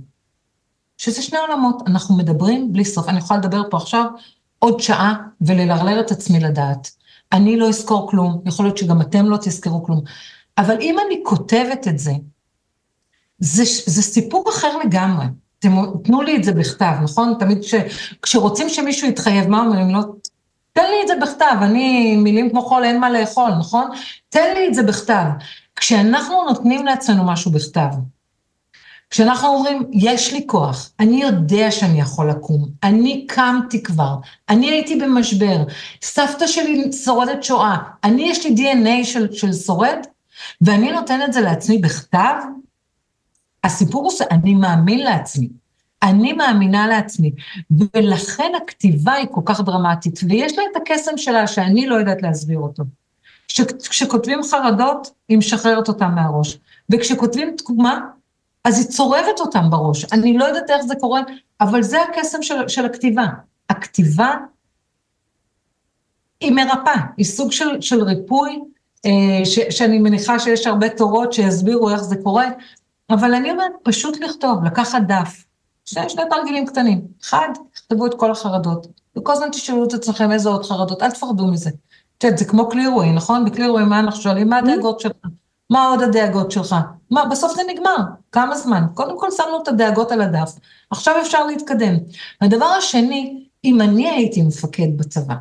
[0.96, 3.08] שזה שני עולמות, אנחנו מדברים בלי סוף.
[3.08, 4.04] אני יכולה לדבר פה עכשיו
[4.58, 6.90] עוד שעה וללרלר את עצמי לדעת.
[7.32, 10.00] אני לא אזכור כלום, יכול להיות שגם אתם לא תזכרו כלום.
[10.58, 12.12] אבל אם אני כותבת את זה,
[13.38, 15.26] זה, זה סיפור אחר לגמרי.
[15.58, 15.70] אתם,
[16.04, 17.34] תנו לי את זה בכתב, נכון?
[17.38, 17.74] תמיד ש,
[18.22, 20.00] כשרוצים שמישהו יתחייב, מה אומרים לו?
[20.72, 23.90] תן לי את זה בכתב, אני, מילים כמו חול, אין מה לאכול, נכון?
[24.28, 25.24] תן לי את זה בכתב.
[25.76, 27.88] כשאנחנו נותנים לעצמנו משהו בכתב,
[29.10, 34.14] כשאנחנו אומרים, יש לי כוח, אני יודע שאני יכול לקום, אני קמתי כבר,
[34.48, 35.56] אני הייתי במשבר,
[36.02, 39.98] סבתא שלי שורדת שואה, אני יש לי DNA של, של שורד,
[40.60, 42.34] ואני נותן את זה לעצמי בכתב,
[43.64, 45.48] הסיפור הוא שאני מאמין לעצמי.
[46.02, 47.32] אני מאמינה לעצמי,
[47.70, 52.58] ולכן הכתיבה היא כל כך דרמטית, ויש לה את הקסם שלה שאני לא יודעת להסביר
[52.58, 52.82] אותו.
[53.88, 56.58] כשכותבים חרדות, היא משחררת אותם מהראש,
[56.90, 58.00] וכשכותבים תקומה,
[58.68, 60.04] אז היא צורבת אותם בראש.
[60.12, 61.20] אני לא יודעת איך זה קורה,
[61.60, 63.26] אבל זה הקסם של, של הכתיבה.
[63.68, 64.34] הכתיבה
[66.40, 68.60] היא מרפאה, היא סוג של, של ריפוי,
[69.06, 72.46] אה, ש, שאני מניחה שיש הרבה תורות שיסבירו איך זה קורה,
[73.10, 75.44] אבל אני אומרת, פשוט לכתוב, לקחת דף,
[75.84, 77.00] שני, שני תרגילים קטנים.
[77.22, 78.86] אחד, תכתבו את כל החרדות,
[79.18, 81.70] וכל הזמן תשאלו את עצמכם איזה עוד חרדות, אל תפחדו מזה.
[82.18, 83.44] את יודעת, זה כמו כלי אירועים, נכון?
[83.44, 84.48] בכלי אירועים מה אנחנו שואלים?
[84.48, 85.12] מה הדאגות שלך?
[85.70, 86.76] מה עוד הדאגות שלך?
[87.10, 87.96] מה, בסוף זה נגמר,
[88.32, 88.82] כמה זמן?
[88.94, 90.52] קודם כל שמנו את הדאגות על הדף,
[90.90, 91.94] עכשיו אפשר להתקדם.
[92.40, 95.34] הדבר השני, אם אני הייתי מפקד בצבא,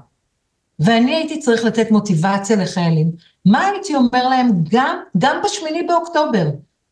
[0.80, 3.12] ואני הייתי צריך לתת מוטיבציה לחיילים,
[3.46, 6.46] מה הייתי אומר להם גם, גם בשמיני באוקטובר?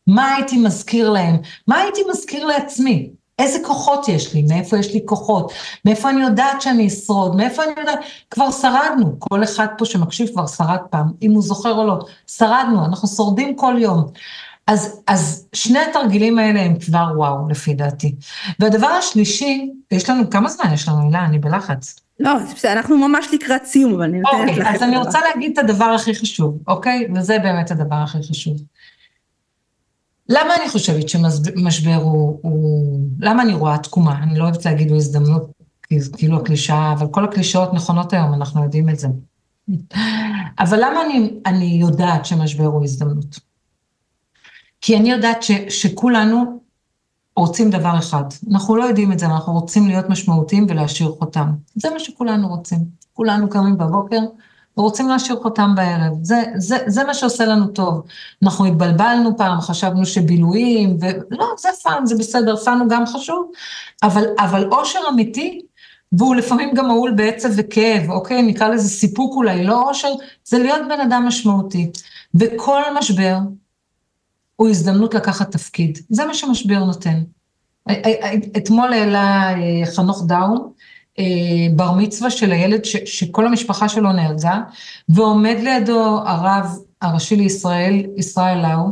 [0.06, 1.36] מה הייתי מזכיר להם?
[1.66, 3.10] מה הייתי מזכיר לעצמי?
[3.38, 5.52] איזה כוחות יש לי, מאיפה יש לי כוחות,
[5.84, 7.98] מאיפה אני יודעת שאני אשרוד, מאיפה אני יודעת,
[8.30, 12.84] כבר שרדנו, כל אחד פה שמקשיב כבר שרד פעם, אם הוא זוכר או לא, שרדנו,
[12.84, 14.06] אנחנו שורדים כל יום.
[14.66, 18.14] אז, אז שני התרגילים האלה הם כבר וואו, לפי דעתי.
[18.60, 21.24] והדבר השלישי, יש לנו, כמה זמן יש לנו, הילה?
[21.24, 22.00] אני בלחץ.
[22.20, 22.30] לא,
[22.64, 24.58] אנחנו ממש לקראת סיום, אבל אני נותנת אוקיי, לך...
[24.58, 27.08] אוקיי, אז אני רוצה להגיד את הדבר הכי חשוב, אוקיי?
[27.14, 28.56] וזה באמת הדבר הכי חשוב.
[30.28, 33.00] למה אני חושבת שמשבר הוא, הוא...
[33.20, 34.22] למה אני רואה תקומה?
[34.22, 35.50] אני לא אוהבת להגיד הוא הזדמנות,
[36.16, 39.08] כאילו הקלישאה, אבל כל הקלישאות נכונות היום, אנחנו יודעים את זה.
[40.58, 43.40] אבל למה אני, אני יודעת שמשבר הוא הזדמנות?
[44.80, 46.60] כי אני יודעת ש, שכולנו
[47.36, 48.24] רוצים דבר אחד.
[48.50, 51.50] אנחנו לא יודעים את זה, אנחנו רוצים להיות משמעותיים ולהשאיר חותם.
[51.74, 52.78] זה מה שכולנו רוצים.
[53.12, 54.20] כולנו קמים בבוקר,
[54.76, 56.12] ורוצים להשאיר חותם בערב.
[56.22, 58.02] זה, זה, זה מה שעושה לנו טוב.
[58.42, 63.50] אנחנו התבלבלנו פעם, חשבנו שבילויים, ולא, זה fun, זה בסדר, fun הוא גם חשוב,
[64.02, 65.60] אבל, אבל אושר אמיתי,
[66.12, 68.42] והוא לפעמים גם מהול בעצב וכאב, אוקיי?
[68.42, 70.12] נקרא לזה סיפוק אולי, לא אושר,
[70.44, 71.90] זה להיות בן אדם משמעותי.
[72.34, 73.38] וכל משבר
[74.56, 75.98] הוא הזדמנות לקחת תפקיד.
[76.10, 77.22] זה מה שמשבר נותן.
[78.56, 80.68] אתמול העלה אה, חנוך דאום, אה,
[81.76, 84.60] בר מצווה של הילד ש, שכל המשפחה שלו נהרגה,
[85.08, 88.90] ועומד לידו הרב הראשי לישראל, ישראל לאו,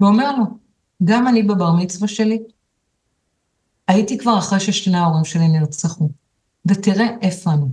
[0.00, 0.44] ואומר לו,
[1.04, 2.38] גם אני בבר מצווה שלי,
[3.88, 6.08] הייתי כבר אחרי ששני ההורים שלי נרצחו,
[6.66, 7.66] ותראה איפה אני.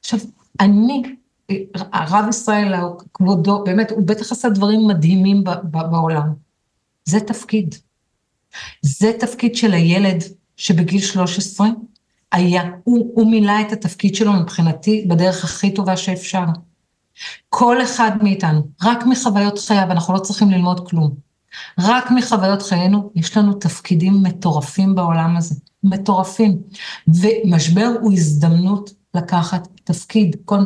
[0.00, 0.20] עכשיו,
[0.60, 1.02] אני,
[1.72, 6.34] הרב ישראל לאו, כבודו, באמת, הוא בטח עשה דברים מדהימים בעולם.
[7.04, 7.74] זה תפקיד.
[8.82, 10.22] זה תפקיד של הילד
[10.56, 11.66] שבגיל 13
[12.32, 16.44] היה, הוא, הוא מילא את התפקיד שלו מבחינתי בדרך הכי טובה שאפשר.
[17.48, 21.14] כל אחד מאיתנו, רק מחוויות חייו, אנחנו לא צריכים ללמוד כלום.
[21.78, 25.54] רק מחוויות חיינו יש לנו תפקידים מטורפים בעולם הזה,
[25.84, 26.58] מטורפים.
[27.08, 30.36] ומשבר הוא הזדמנות לקחת תפקיד.
[30.44, 30.58] כל,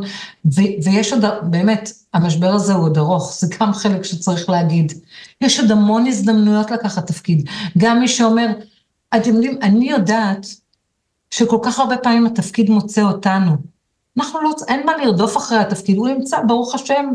[0.54, 4.92] ו, ויש עוד, באמת, המשבר הזה הוא עוד ארוך, זה גם חלק שצריך להגיד.
[5.40, 7.48] יש עוד המון הזדמנויות לקחת תפקיד.
[7.78, 8.46] גם מי שאומר,
[9.16, 10.46] אתם יודעים, אני יודעת
[11.30, 13.56] שכל כך הרבה פעמים התפקיד מוצא אותנו.
[14.18, 17.10] אנחנו לא, אין מה לרדוף אחרי התפקיד, הוא ימצא, ברוך השם,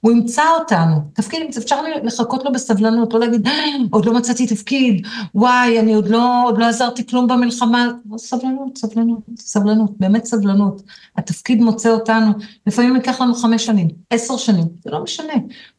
[0.00, 0.96] הוא ימצא אותנו.
[1.12, 3.48] תפקיד, אפשר לחכות לו בסבלנות, לא להגיד,
[3.90, 7.88] עוד לא מצאתי תפקיד, וואי, אני עוד לא, עוד לא עזרתי כלום במלחמה.
[8.16, 10.82] סבלנות, סבלנות, סבלנות, באמת סבלנות.
[11.16, 12.32] התפקיד מוצא אותנו,
[12.66, 15.34] לפעמים ייקח לנו חמש שנים, עשר שנים, זה לא משנה.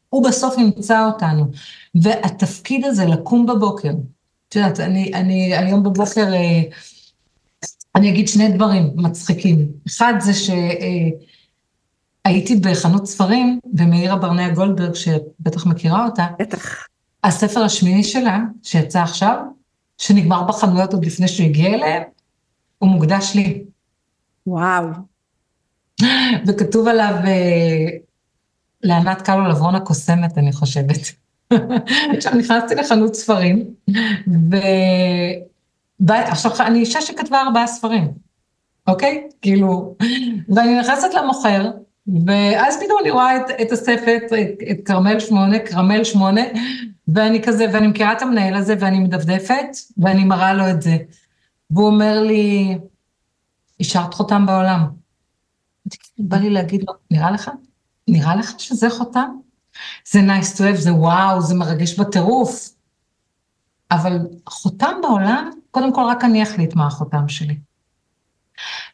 [0.09, 1.45] הוא בסוף ימצא אותנו.
[1.95, 3.91] והתפקיד הזה, לקום בבוקר,
[4.49, 6.61] את יודעת, אני, אני היום בבוקר, אה,
[7.97, 9.67] אני אגיד שני דברים מצחיקים.
[9.87, 10.31] אחד זה
[12.23, 16.87] שהייתי בחנות ספרים, ומאירה ברנע גולדברג, שבטח מכירה אותה, בטח.
[17.23, 19.37] הספר השמיני שלה, שיצא עכשיו,
[19.97, 22.03] שנגמר בחנויות עוד לפני שהוא הגיע אליהם,
[22.77, 23.63] הוא מוקדש לי.
[24.47, 24.87] וואו.
[26.47, 27.87] וכתוב עליו, אה,
[28.83, 30.99] לענת קלו לברון הקוסמת, אני חושבת.
[32.17, 33.63] עכשיו נכנסתי לחנות ספרים,
[34.51, 34.55] ו...
[36.09, 38.11] עכשיו, אני אישה שכתבה ארבעה ספרים,
[38.87, 39.29] אוקיי?
[39.41, 39.95] כאילו,
[40.55, 41.71] ואני נכנסת למוכר,
[42.25, 44.17] ואז פתאום אני רואה את, את הספר,
[44.71, 46.41] את, כרמל שמונה, כרמל שמונה,
[47.07, 50.97] ואני כזה, ואני מכירה את המנהל הזה, ואני מדפדפת, ואני מראה לו את זה.
[51.71, 52.77] והוא אומר לי,
[53.79, 54.85] השארת חותם בעולם.
[56.19, 57.51] בא לי להגיד לו, נראה לך?
[58.07, 59.29] נראה לך שזה חותם?
[60.11, 62.69] זה nice to have, זה וואו, זה מרגש בטירוף.
[63.91, 64.19] אבל
[64.49, 67.59] חותם בעולם, קודם כל רק אני אחליט מה החותם שלי.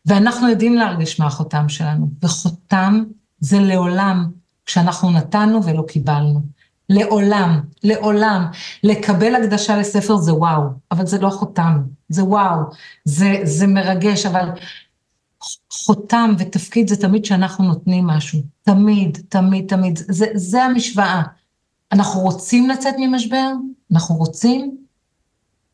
[0.05, 3.03] ואנחנו יודעים להרגיש מה החותם שלנו, וחותם
[3.39, 4.31] זה לעולם,
[4.65, 6.41] כשאנחנו נתנו ולא קיבלנו.
[6.89, 8.45] לעולם, לעולם.
[8.83, 12.59] לקבל הקדשה לספר זה וואו, אבל זה לא חותם, זה וואו,
[13.05, 14.49] זה, זה מרגש, אבל
[15.71, 18.39] חותם ותפקיד זה תמיד שאנחנו נותנים משהו.
[18.61, 19.97] תמיד, תמיד, תמיד.
[19.97, 21.21] זה, זה המשוואה.
[21.91, 23.51] אנחנו רוצים לצאת ממשבר?
[23.91, 24.82] אנחנו רוצים?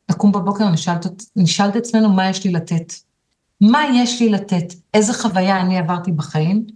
[0.10, 0.66] לקום בבוקר,
[1.36, 2.94] נשאל את עצמנו מה יש לי לתת.
[3.62, 4.74] מה יש לי לתת?
[4.94, 6.68] איזה חוויה אני עברתי בחיים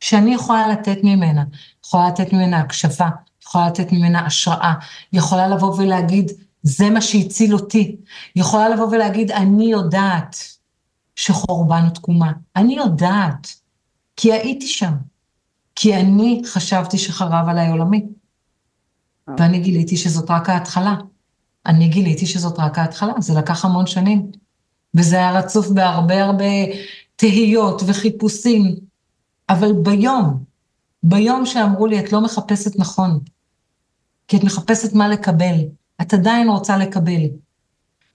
[0.00, 1.44] שאני יכולה לתת ממנה?
[1.84, 3.08] יכולה לתת ממנה הקשבה,
[3.42, 4.74] יכולה לתת ממנה השראה,
[5.12, 6.30] יכולה לבוא ולהגיד,
[6.62, 7.96] זה מה שהציל אותי.
[8.36, 10.36] יכולה לבוא ולהגיד, אני יודעת
[11.16, 12.32] שחורבן הוא תקומה.
[12.56, 13.48] אני יודעת,
[14.16, 14.92] כי הייתי שם.
[15.74, 18.06] כי אני חשבתי שחרב עליי עולמי.
[19.38, 20.94] ואני גיליתי שזאת רק ההתחלה.
[21.66, 24.30] אני גיליתי שזאת רק ההתחלה, זה לקח המון שנים.
[24.94, 26.44] וזה היה רצוף בהרבה הרבה
[27.16, 28.76] תהיות וחיפושים.
[29.48, 30.44] אבל ביום,
[31.02, 33.18] ביום שאמרו לי, את לא מחפשת נכון,
[34.28, 35.56] כי את מחפשת מה לקבל,
[36.00, 37.22] את עדיין רוצה לקבל.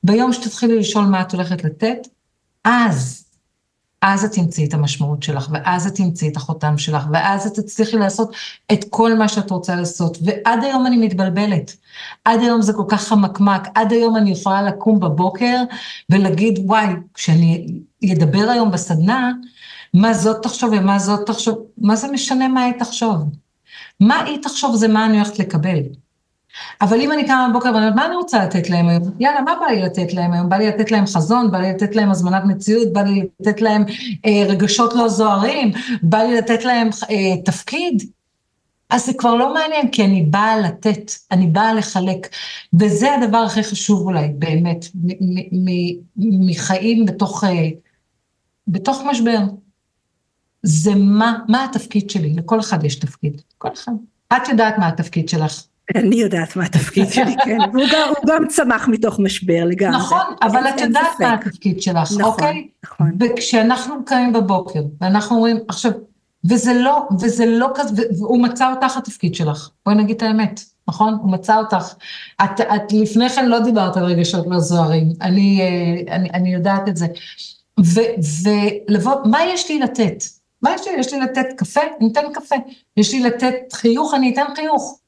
[0.04, 2.08] ביום שתתחילי לשאול מה את הולכת לתת,
[2.64, 3.21] אז
[4.02, 7.98] אז את תמצאי את המשמעות שלך, ואז את תמצאי את החותם שלך, ואז את תצליחי
[7.98, 8.36] לעשות
[8.72, 10.18] את כל מה שאת רוצה לעשות.
[10.26, 11.76] ועד היום אני מתבלבלת.
[12.26, 15.64] עד היום זה כל כך חמקמק, עד היום אני יכולה לקום בבוקר
[16.10, 17.68] ולהגיד, וואי, כשאני
[18.12, 19.32] אדבר היום בסדנה,
[19.94, 23.18] מה זאת תחשוב ומה זאת תחשוב, מה זה משנה מה היא תחשוב?
[24.00, 25.80] מה היא תחשוב זה מה אני הולכת לקבל.
[26.82, 29.04] אבל אם אני קמה בבוקר ואני אומרת, מה אני רוצה לתת להם היום?
[29.20, 30.50] יאללה, מה בא לי לתת להם היום?
[30.50, 33.86] בא לי לתת להם חזון, בא לי לתת להם הזמנת מציאות, בא לי לתת להם
[34.26, 35.72] אה, רגשות לא זוהרים,
[36.04, 38.04] בא לי לתת להם אה, תפקיד.
[38.90, 42.28] אז זה כבר לא מעניין, כי אני באה לתת, אני באה לחלק.
[42.74, 44.86] וזה הדבר הכי חשוב אולי, באמת,
[46.18, 47.70] מחיים בתוך, אה,
[48.68, 49.40] בתוך משבר.
[50.64, 53.92] זה מה, מה התפקיד שלי, לכל אחד יש תפקיד, כל אחד.
[54.34, 55.64] את יודעת מה התפקיד שלך.
[55.96, 59.98] אני יודעת מה התפקיד שלי, כן, הוא גם, הוא גם צמח מתוך משבר לגמרי.
[59.98, 62.68] נכון, אבל את יודעת מה התפקיד שלך, נכון, אוקיי?
[62.86, 63.12] נכון.
[63.20, 65.92] וכשאנחנו קמים בבוקר, ואנחנו אומרים, עכשיו,
[66.50, 71.18] וזה לא, וזה לא כזה, והוא מצא אותך התפקיד שלך, בואי נגיד את האמת, נכון?
[71.22, 71.94] הוא מצא אותך.
[72.44, 76.88] את, את לפני כן לא דיברת על רגשות לא זוהרים, אני, אה, אני, אני יודעת
[76.88, 77.08] את זה.
[77.80, 78.00] ו,
[78.44, 80.24] ולבוא, מה יש לי לתת?
[80.62, 80.94] מה יש לי?
[81.00, 81.82] יש לי לתת קפה?
[82.00, 82.56] אני אתן קפה.
[82.98, 84.14] יש לי לתת חיוך?
[84.14, 85.01] אני אתן חיוך.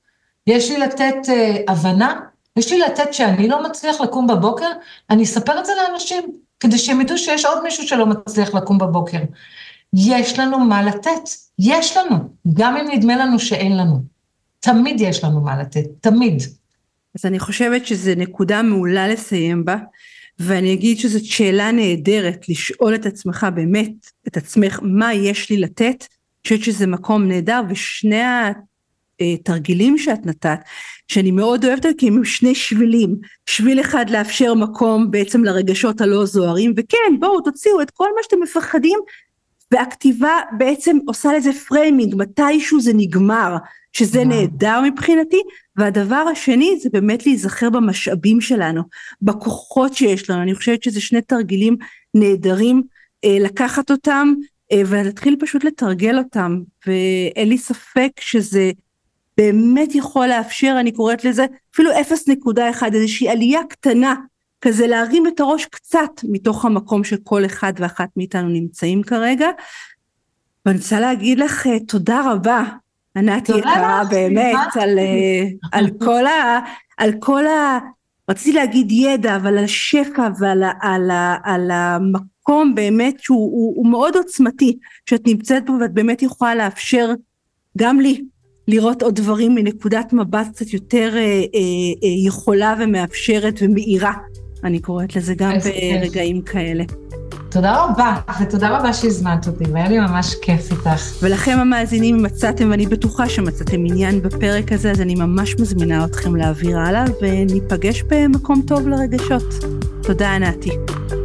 [0.47, 2.19] יש לי לתת uh, הבנה,
[2.57, 4.69] יש לי לתת שאני לא מצליח לקום בבוקר,
[5.09, 6.23] אני אספר את זה לאנשים,
[6.59, 9.19] כדי שהם ידעו שיש עוד מישהו שלא מצליח לקום בבוקר.
[9.93, 11.29] יש לנו מה לתת,
[11.59, 12.17] יש לנו,
[12.53, 14.03] גם אם נדמה לנו שאין לנו.
[14.59, 16.41] תמיד יש לנו מה לתת, תמיד.
[17.15, 19.77] אז אני חושבת שזו נקודה מעולה לסיים בה,
[20.39, 23.91] ואני אגיד שזאת שאלה נהדרת לשאול את עצמך באמת,
[24.27, 28.21] את עצמך, מה יש לי לתת, אני חושבת שזה מקום נהדר, ושני
[29.33, 30.59] התרגילים שאת נתת,
[31.07, 33.15] שאני מאוד אוהבת כי הם שני שבילים,
[33.45, 38.43] שביל אחד לאפשר מקום בעצם לרגשות הלא זוהרים, וכן בואו תוציאו את כל מה שאתם
[38.43, 38.99] מפחדים,
[39.71, 43.55] והכתיבה בעצם עושה לזה framing, מתישהו זה נגמר,
[43.93, 45.41] שזה נהדר מבחינתי,
[45.75, 48.81] והדבר השני זה באמת להיזכר במשאבים שלנו,
[49.21, 51.75] בכוחות שיש לנו, אני חושבת שזה שני תרגילים
[52.13, 52.83] נהדרים,
[53.25, 54.33] אה, לקחת אותם
[54.71, 58.71] אה, ולהתחיל פשוט לתרגל אותם, ואין לי ספק שזה
[59.37, 64.15] באמת יכול לאפשר, אני קוראת לזה אפילו 0.1, איזושהי עלייה קטנה,
[64.61, 69.47] כזה להרים את הראש קצת מתוך המקום שכל אחד ואחת מאיתנו נמצאים כרגע.
[70.65, 72.63] ואני רוצה להגיד לך תודה רבה,
[73.17, 74.99] ענת יקרה, באמת, על,
[75.71, 76.59] על כל ה...
[76.97, 77.79] על כל ה...
[78.29, 81.11] רציתי להגיד ידע, אבל על השפע ועל על,
[81.43, 84.77] על המקום באמת שהוא הוא, הוא מאוד עוצמתי,
[85.09, 87.13] שאת נמצאת בו ואת באמת יכולה לאפשר
[87.77, 88.21] גם לי
[88.67, 91.25] לראות עוד דברים מנקודת מבט קצת יותר אה, אה,
[92.03, 94.13] אה, יכולה ומאפשרת ומאירה,
[94.63, 95.51] אני קוראת לזה גם
[96.01, 96.83] ברגעים כאלה.
[97.49, 101.23] תודה רבה, ותודה רבה שהזמנת אותי, והיה לי ממש כיף איתך.
[101.23, 106.35] ולכם המאזינים, אם מצאתם, ואני בטוחה שמצאתם עניין בפרק הזה, אז אני ממש מזמינה אתכם
[106.35, 109.43] להעביר הלאה, וניפגש במקום טוב לרגשות.
[110.03, 110.71] תודה, ענתי.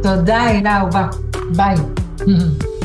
[0.03, 1.07] תודה, הילה אהובה.
[1.55, 1.75] ביי.